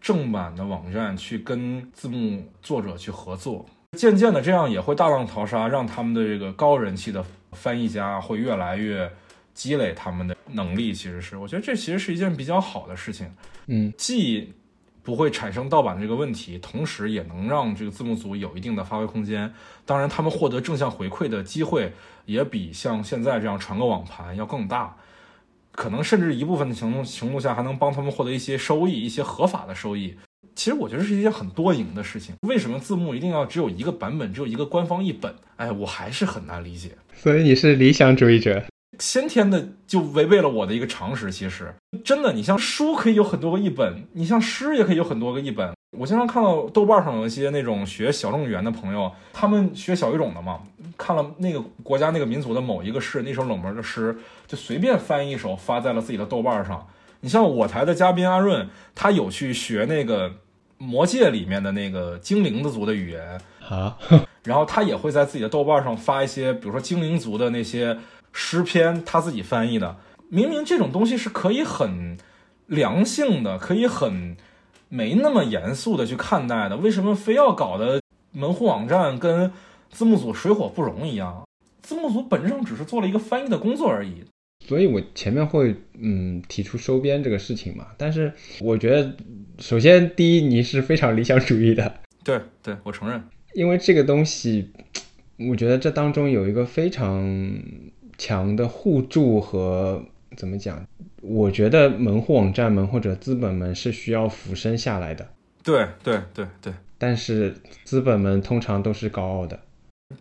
[0.04, 3.64] 正版的网站去跟字幕作者去合作。
[3.92, 9.10] 渐渐的，这样也会大浪淘沙，让他们的这个高人气的翻译家会越来越
[9.54, 10.92] 积累他们的能力。
[10.92, 13.32] 其实是，我觉得这其实是一件比较好的事情。
[13.68, 14.52] 嗯，既
[15.02, 19.50] 不会产生盗版的这个问题，同时也能让这个字幕组有一定的发挥空间。
[19.86, 21.90] 当然，他们获得正向回馈的机会
[22.26, 24.94] 也比像现在这样传个网盘要更大，
[25.76, 30.14] 可能甚至一部分的情况程度下还能帮他们获得一些收益，一些合法的收益。
[30.54, 32.34] 其实我觉得是一件很多赢的事情。
[32.46, 35.34] 为什么字幕一定要只有一个版本，只有一个官方译本？
[35.56, 36.92] 哎，我还是很难理解。
[37.12, 38.64] 所以你是理想主义者。
[39.00, 41.32] 先天的就违背了我的一个常识。
[41.32, 45.73] 其实真的，你像书可以有很多个译本，你像诗也可以有很多个译本。
[45.96, 50.60] 我经常看到豆瓣上有一些那种学小众语言的朋友，他们学小语种的嘛，
[50.96, 54.16] 看了那个国家那个民族的某一个诗，那首冷门的诗，
[54.46, 56.86] 就随便翻译一首发在了自己的豆瓣上。
[57.20, 60.28] 你像我台的嘉宾阿润，他有去学那个
[60.78, 63.96] 《魔戒》里面的那个精灵的族的语言，啊，
[64.42, 67.96] 然后他也会在自己的豆瓣上发一些，比如说精灵族的那些
[68.32, 69.96] 诗篇，他自己翻译的。
[70.28, 72.18] 明明这种东西是可以很
[72.66, 74.36] 良性的，可以很
[74.94, 79.50] 没那么严肃的去看待的，为什么非要搞得门户网站跟
[79.90, 81.44] 字幕组水火不容一样？
[81.82, 84.22] 字幕组本质上只是做了一个翻译的工作而已。
[84.64, 89.16] 所以我前面会嗯提出收编这个事情嘛，但是我觉得
[89.58, 91.92] 首先第一你是非常理想主义的，
[92.22, 93.20] 对对，我承认。
[93.54, 94.70] 因为这个东西，
[95.50, 97.60] 我觉得这当中有一个非常
[98.16, 100.04] 强的互助和
[100.36, 100.84] 怎么讲？
[101.22, 105.26] 我觉得门户网站们或者资本们是需要俯身下来的，
[105.62, 107.54] 对对对对，但是
[107.84, 109.58] 资本们通常都是高傲的。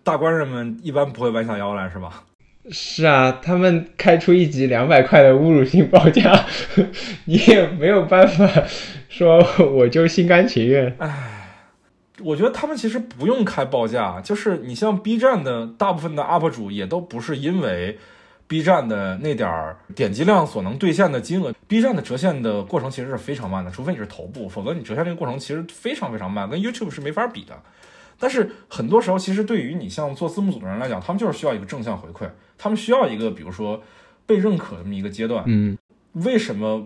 [0.03, 2.23] 大官人们一般不会弯下腰来，是吧？
[2.71, 6.45] 是啊，他们开出一集两百块的侮辱性报价，
[7.25, 8.47] 你也没有办法
[9.09, 10.95] 说我就心甘情愿。
[10.99, 11.41] 唉
[12.23, 17.97] 我觉得他们其实不用开报价，就是你像 B 站的大部分的 UP 主也都不是因为
[18.53, 27.59] B 站的那点儿点击量所能兑现的金额，B 站的折现的过程其实是非常慢的，除非你是头部，否则你折现这个过程其实非常非常慢，跟 YouTube 是没法比的。
[28.19, 33.81] 但是很多时候，其实对于你像做字幕组的人来讲，他们就是需要一个正向回馈，他们需要一个比如说
[34.27, 35.43] 被认可的这么一个阶段。
[35.47, 35.75] 嗯
[36.11, 36.85] 为什么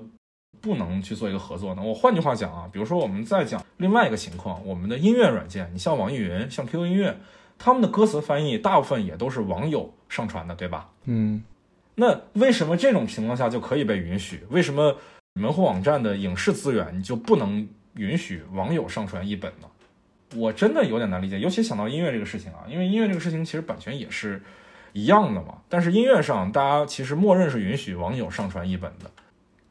[0.61, 1.81] 不能去做一个合作呢？
[1.83, 7.17] 我换句话讲啊，比如说我们再讲另外一个情况，我们的音乐软件，你像网易云、像 QQ 音乐，
[7.57, 10.91] 他们的歌词翻译大部分也都是网友上传的，对吧？
[11.03, 11.43] 嗯，
[11.99, 14.41] 那为什么这种情况下就可以被允许？
[14.49, 14.95] 为什么
[15.33, 19.67] 门户网站的影视资源你就不能允许网友上传译本呢？
[20.35, 24.39] 我真的有点难理解，尤其想到音乐这个事情啊，因为音乐这个事情其实版权也是
[24.93, 25.57] 一样的嘛。
[25.67, 29.09] 但是音乐上大家其实默认是允许网友上传译本的。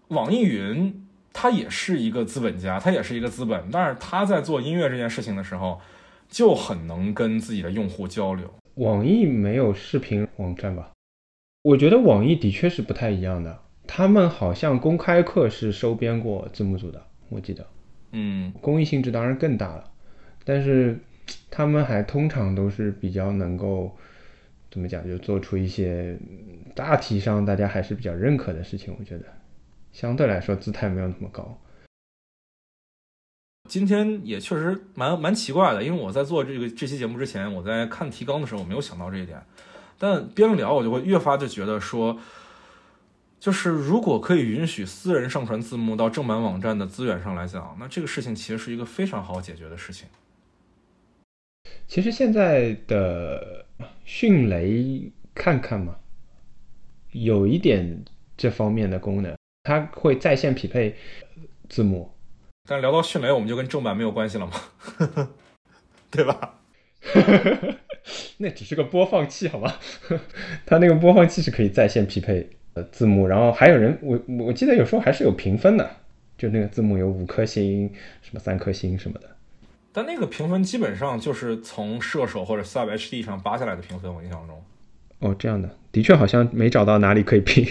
[0.09, 5.81] 网易云它也是一个资本家，它也是一个资本，但是它在做音乐这件事情的时候，
[6.29, 8.53] 就很能跟自己的用户交流。
[8.75, 10.91] 网易没有视频网站吧？
[11.67, 13.59] 我觉得网易的确是不太一样的，
[13.89, 17.67] 他们好像公开课是收编过字幕组的，我记得
[18.13, 19.91] 嗯，公益性质当然更大了，
[20.45, 20.97] 但是
[21.51, 23.97] 他们还通常都是比较能够
[24.71, 29.25] 怎么讲，就做出一些嗯大体上大家还是比较认可的事情，我觉得
[29.91, 31.61] 相对来说姿态没有那么高。
[33.69, 39.43] 今天也确实蛮蛮奇怪的，因为我在做这个这期节目之前，我在看提纲的时候，我没有想到这一点。
[39.99, 42.19] 但边聊我就会越发就觉得说，
[43.41, 50.09] 就是如果可以允许私人上传字幕到正版网站的资源上来讲，那这个事情其实是一个非常好解决的事情。
[51.87, 53.65] 其实现在的
[54.05, 55.97] 迅雷看看嘛，
[57.13, 58.05] 有一点
[58.37, 60.97] 这方面的功能，它会在线匹配
[61.69, 62.13] 字幕。
[62.69, 65.29] 但聊到迅雷，我们就跟正版没有关系了吗？
[66.11, 66.59] 对吧？
[68.39, 69.75] 那只是个播放器，好吗？
[70.65, 75.91] 它那个播放器是可以在线匹配呃字幕，然后还有人，我我记得有时候还是有评分的，
[76.39, 77.93] 就那个字幕有五颗星、
[78.23, 79.29] 什么三颗星什么的。
[79.93, 84.63] 但那个评分基本上就是从射手或者 Sub HD 上扒下来的评分，我印象中。
[85.21, 87.67] 哦，这样的，的确好像没找到哪里可以评。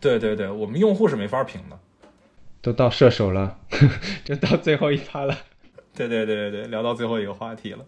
[0.00, 1.78] 对对对，我们用户是没法评的。
[2.62, 3.58] 都到射手了，
[4.24, 5.36] 就到最后一趴了。
[5.94, 7.84] 对对对对对，聊到最后一个话题了。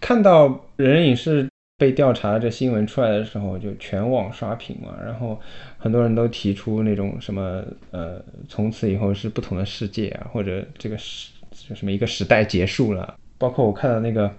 [0.00, 4.94] 看到人人影视被调查这新闻出来的时候，就全网刷屏嘛。
[5.04, 5.38] 然后
[5.78, 13.14] 很多人都提出那种什么呃，从此以后是不同的世界啊，或者这个时就什么一个时代结束了。
[13.38, 14.34] 包括我看到那个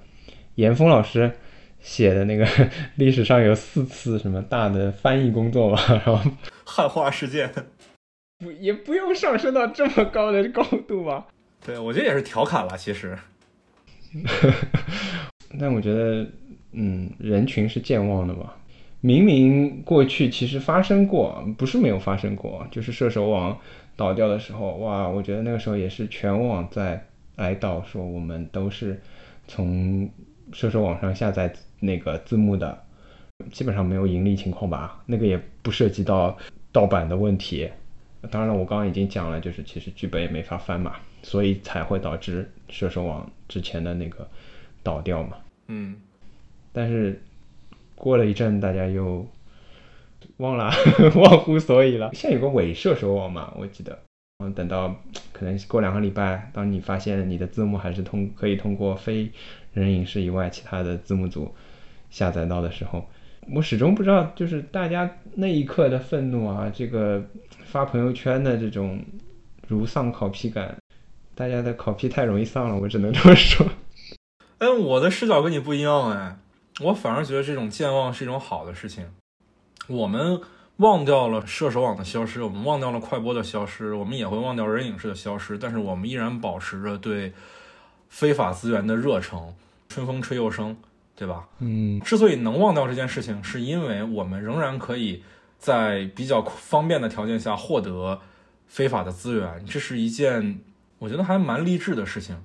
[0.56, 1.32] 严峰老师
[1.80, 2.48] 写的那个
[2.96, 6.20] 历史上有四次什么大的翻译工作吧，然后
[6.66, 7.52] 汉化事件。
[8.38, 11.28] 不也不用上升到这么高的高度吧？
[11.66, 13.18] 对，我觉得也是调侃了，其实。
[15.60, 16.28] 但我觉得，
[16.72, 18.58] 嗯，人群是健忘的吧。
[19.02, 23.58] 明明过去其实发生过，不是没有发生过，就是射手网
[23.96, 27.04] 倒掉的时候，哇，我觉得那个时候也是全网在
[27.38, 29.02] 哀悼，说我们都是
[29.48, 30.08] 从
[30.54, 32.78] 射手网上下载那个字幕的，
[33.52, 35.02] 基本上没有盈利情况吧？
[35.08, 36.38] 那个也不涉及到
[36.72, 37.68] 盗版的问题。
[38.30, 44.30] 当然了，我刚刚已经讲了，就是其实剧本也没法翻嘛，所以才会导致射手网之前的那个
[44.84, 45.38] 倒掉嘛。
[45.68, 45.96] 嗯，
[46.72, 47.22] 但是
[47.96, 49.26] 过了一阵，大家又
[50.38, 50.72] 忘了，
[51.16, 52.12] 忘乎所以了。
[52.14, 53.98] 现在有个伪射手网嘛，我记得。
[54.44, 54.96] 嗯，等到
[55.32, 59.32] 可能过两个礼拜，当你发现你的字幕还是通可以通过非
[59.74, 61.54] 人影视以外其他的字幕组
[62.10, 63.08] 下载到的时候。
[63.54, 67.24] 我始终不知道，就是大家那一刻的愤怒啊，这个
[67.66, 69.00] 发朋友圈的这种
[69.68, 70.76] 如丧考批感，
[71.36, 73.66] 大家的考批太容易丧了，我只能这么说。
[74.62, 76.38] 哎，我的视角跟你不一样哎，
[76.82, 79.08] 我反而觉得这种健忘是一种好的事情。
[79.88, 80.40] 我们
[80.78, 87.34] 忘掉了射手网的消失，我们忘掉了快播的消失，我们也会忘掉人影视的消失，但是我们依然保持着对
[88.08, 89.52] 非法资源的热诚。
[89.90, 90.78] 春风吹又生。
[91.14, 91.48] 对吧？
[91.60, 95.24] 嗯，之所以能忘掉这件事情，是因为我们仍然可以
[95.60, 98.20] 在比较方便的条件下获得
[98.66, 100.62] 非法的资源，这是一件
[100.98, 102.38] 我觉得还蛮励志的事情。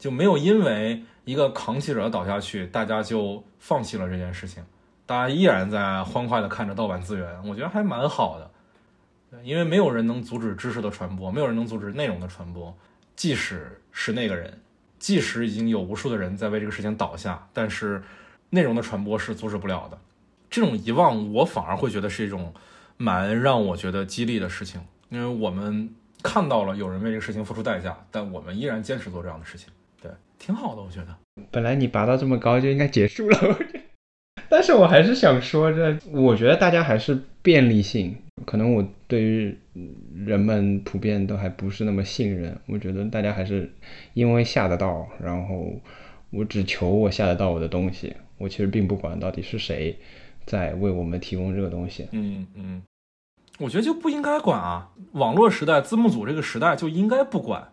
[0.00, 4.64] 就没有因为一个扛起者倒下去，大家就放弃了这件事情，
[5.04, 8.50] 大家依然在欢快的看着盗版资源，我觉得还蛮好的。
[9.42, 12.74] 因为没有人能阻止知识的传播，没有人能阻止内容的传播，
[13.14, 14.58] 即使是那个人。
[14.98, 18.02] 即使已经有无数的人在为这个事情倒下，但是
[18.48, 19.98] 内容的传播是阻止不了的。
[20.48, 22.54] 这种遗忘，我反而会觉得是一种
[22.96, 29.68] 蛮让我觉得激励的事情，因为我们看到了有人为这个事情付出代价，但我们依然坚持做这样的事情，
[30.38, 31.16] 挺好的，我觉得。
[31.50, 33.58] 本来你拔到这么高就应该结束了，
[34.48, 39.56] 但是我还是想说，这我觉得大家还是便利性，可能我对于。
[40.26, 43.72] 人们普遍都还不是那么信任，我觉得大家还是
[44.14, 45.72] 因为下得到，然后
[46.30, 49.96] 我只求我下得到我的东西，我其实并不管到底是谁
[50.44, 52.08] 在为我们提供这个东西。
[52.10, 52.82] 嗯嗯，
[53.60, 57.68] 我觉得就不应该管啊，网络时代字幕组这个时代就应该不管。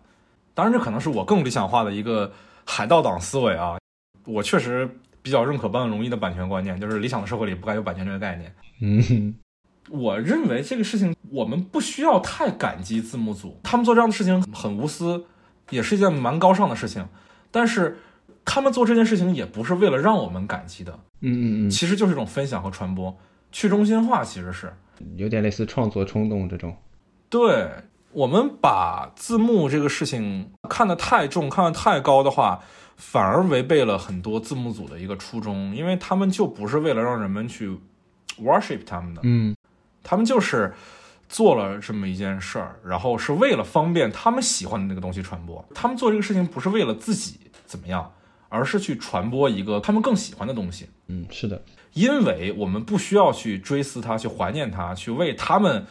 [0.53, 2.31] 当然，这可能是我更理想化的一个
[2.65, 3.77] 海盗党思维啊，
[4.25, 4.89] 我确实
[5.21, 8.53] 比较认可半荣一的版权观念，就是理想的社会里不该有版权这个概念。
[8.81, 9.35] 嗯。
[9.91, 15.23] 我认为这个事情我们不需要太感激字幕组，他们做这样的事情很无私，
[15.69, 17.07] 也是一件蛮高尚的事情。
[17.51, 17.95] 但是
[18.43, 20.91] 他们做这件事情也不是为了让我们感激的，
[21.21, 23.15] 嗯嗯嗯，其实就是一种分享和传播，
[23.51, 24.73] 去中心化其实是
[25.17, 26.75] 有点类似创作冲动这种。
[27.29, 27.69] 对
[28.15, 32.63] 我们把字幕这个事情看得太重、看得太高的话，
[32.95, 37.77] 反而违背了很多字幕组的一个初衷，因为他们就不是为了让人们去
[38.41, 39.53] worship 他们的，嗯。
[40.01, 40.71] 他们就是
[41.27, 45.65] 做了这么一件事儿，然后是为了方便他们喜欢的那个东西传播。
[45.73, 48.13] 他们做这个事情不是为了自己怎么样，
[48.47, 50.87] 而是去传播一个他们更喜欢的东西。
[51.07, 51.61] 嗯，是的，
[51.93, 55.85] 因为我们不需要去追思他，去怀念他，去为他们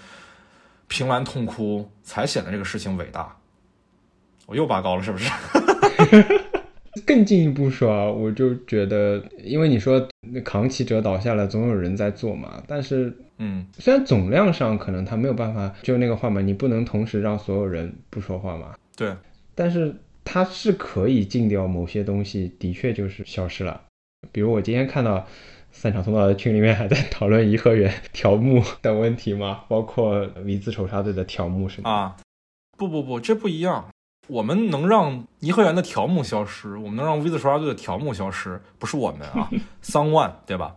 [0.94, 3.36] 凭栏痛哭，才显得这个事情伟大。
[4.46, 5.28] 我又拔高了，是不是？
[7.04, 10.08] 更进一步说啊，我就觉得，因为你说
[10.44, 12.62] 扛旗者倒下了，总有人在做嘛。
[12.68, 18.76] 但是，嗯，虽然总量上可能他没有办法，就那个话嘛，你不能同时让所有人不说话嘛。
[18.96, 19.12] 对，
[19.56, 23.80] 但是他是可以禁掉某些东西，的确就是消失了。
[24.30, 25.26] 比如我今天看到
[25.76, 32.16] 散场通道的群里面还在讨论颐和园条目的问题吗，包括 V 字仇杀队的条目是吗啊，
[32.78, 33.84] 不不不，这不一样。
[34.28, 39.50] 我们能让颐和园的条目消失，我们能让 V 字仇杀队的条目消失，不是我们啊，
[39.84, 40.76] Someone 对吧？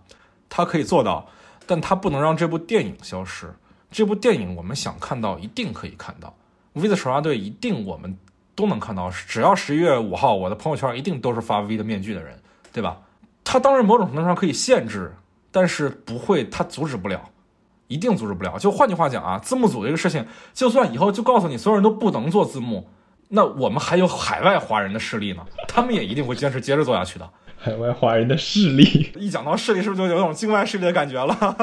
[0.49, 1.29] 他可以做到，
[1.65, 3.53] 但他不能让这部电影消失。
[3.89, 6.35] 这部电影我们想看到，一定可以看到。
[6.73, 8.17] V 字仇杀队一定我们
[8.55, 12.37] 都能看到，只要十一月五号，我的朋友圈一定都是发 V 的面具的人，
[12.73, 12.97] 对吧？
[13.49, 15.15] 他当然某种程度上可以限制，
[15.53, 17.29] 但是不会，它阻止不了，
[17.87, 18.59] 一定阻止不了。
[18.59, 22.89] 就换句话讲啊，字幕组这个事情，就算以后就告诉你所有人都不能做字幕。
[23.29, 27.29] 那我们还有海外华人的势力呢， 他们也一定会坚持接着做下去的。
[27.57, 31.55] 海外华人的势力，一讲到势力，是不是就有种境外势力的感觉了？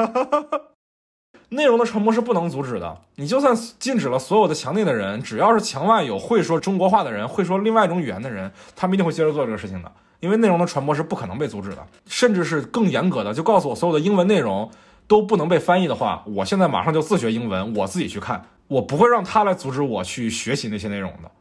[1.49, 9.91] 内容的传播是不能阻止的，你就算禁止了所有的墙内的人，只要是墙外有会说中国话的人，会说另外一种语言的人，他们一定会接着做这个事情的。
[10.19, 14.69] 因为内容的传播是不可能被阻止的，甚至是更严格的，就告诉我所有的英文内容
[15.07, 21.31] 都不能被翻译的话，我现在马上就自学英文，我自己去看，我不会让他来阻止我去学习那些内容的。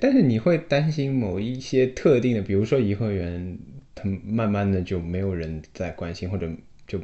[0.00, 3.58] 但是你会担心某一些特定的，比如说颐和园，
[3.94, 6.48] 它慢慢的就没有人在关心，或者
[6.88, 6.98] 就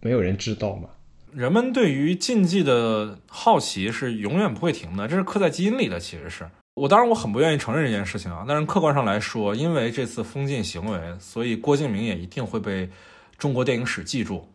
[0.00, 0.88] 没有人知道吗？
[1.32, 5.98] 人们对于禁忌的好奇是永远不会停的，这是刻在基因里的。
[5.98, 6.48] 其实是
[6.78, 12.88] 我当然我很不愿意承认这件事情啊，但是客观上来说，因为这次封禁行为，所以郭敬明也一定会被
[13.36, 14.48] 中国电影史记住，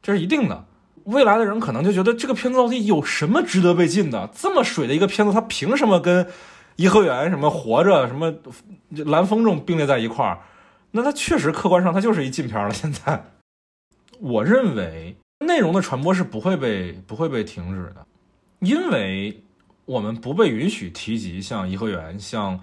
[0.00, 0.64] 这是一定的。
[1.04, 4.30] 未来的人可能就觉得这个片子到底有什么值得被禁的？
[4.34, 6.26] 这么水的一个片子，它凭什么跟？
[6.76, 8.34] 颐和园什么活着什么
[9.04, 10.38] 蓝风筝并列在一块儿，
[10.92, 12.72] 那它确实客观上它就是一禁片了。
[12.72, 13.22] 现在，
[14.18, 18.06] 我认为内容的传播是不会被不会被停止的，
[18.60, 19.44] 因为
[19.84, 22.58] 我们不被允许提及像颐和园、像《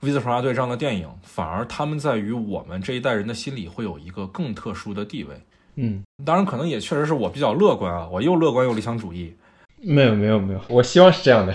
[0.00, 5.34] V 字仇杀队》这样的电影，反而他们在于我们这一代人的心里会有一个更特殊的地位。
[5.76, 9.34] 嗯，当然可能也确实是我比较乐观啊，我又乐观又理想主义。
[9.82, 11.54] 没有没有没有，我希望是这样的。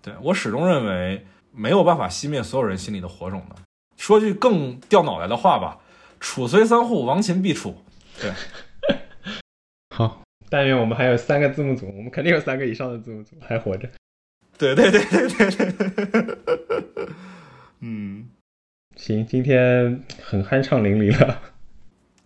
[0.00, 3.56] 对我始终认为没有办法熄灭所有人心里的火种的。
[3.98, 5.78] 说句更掉脑袋的话吧
[6.18, 7.76] ，“楚虽三户，亡秦必楚。”
[8.20, 8.32] 对，
[9.94, 13.88] 好，但愿我们还有三个字幕组，我们肯定有三个以上的字幕组还活着。
[14.62, 16.28] 对对对对对对。
[17.80, 18.28] 嗯，
[18.94, 21.40] 行，今天很酣畅淋漓了。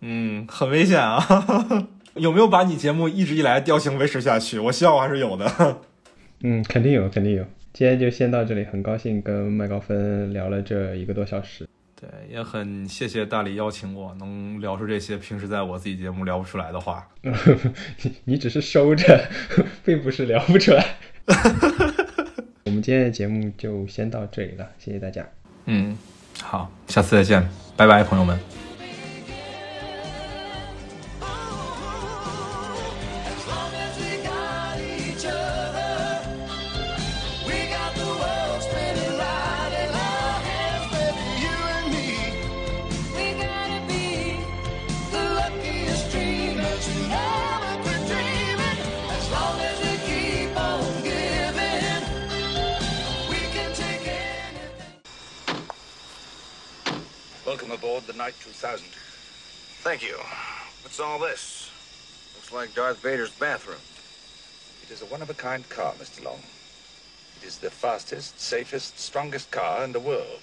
[0.01, 1.17] 嗯，很危险啊！
[2.13, 4.59] 有没有把你节目一直以来调性维持下去？
[4.59, 5.81] 我希望还是有的。
[6.43, 7.43] 嗯，肯定有，肯定有。
[7.73, 11.67] 今天就先到这里，很高兴跟麦高芬聊了这一个多小时。
[11.99, 17.07] 对，也很谢谢大力邀请我，能聊出这些平时在我自己节目聊不出来的话。
[18.03, 19.27] 你你只是收着，
[19.83, 20.85] 并不是聊不出来。
[22.67, 25.25] 我们今天的节目就先到这里了，谢谢大家。
[25.67, 25.97] 嗯，
[26.41, 27.47] 好，下次再见，
[27.77, 28.37] 拜拜，朋友们。
[58.17, 58.85] Knight 2000.
[59.83, 60.17] Thank you.
[60.81, 61.69] What's all this?
[62.35, 63.77] Looks like Darth Vader's bathroom.
[64.81, 66.23] It is a one-of-a-kind car, Mr.
[66.23, 66.39] Long.
[67.39, 70.41] It is the fastest, safest, strongest car in the world.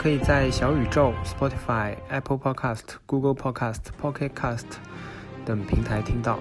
[0.00, 4.64] 可以在小宇宙、Spotify、Apple Podcast、Google Podcast、Pocket Cast
[5.44, 6.38] 等平台听到。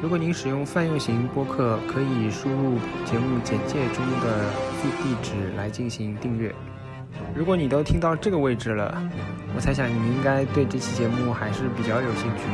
[0.00, 4.48] 如果您使用泛用型播客，可以输入节目简介中的
[4.80, 6.54] 地址来进行订阅。
[7.34, 8.96] 如果你都听到这个位置了，
[9.54, 12.44] 我猜想你应该对这期节目还是比较有兴趣。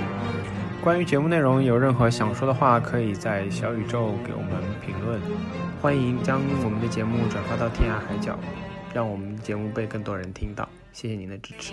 [0.82, 5.20] 关于节目内容有任何想说的话，可以在小宇宙给我们评论。
[5.80, 8.36] 欢迎将我们的节目转发到天涯海角，
[8.94, 10.68] 让我们节目被更多人听到。
[10.92, 11.72] 谢谢您的支持。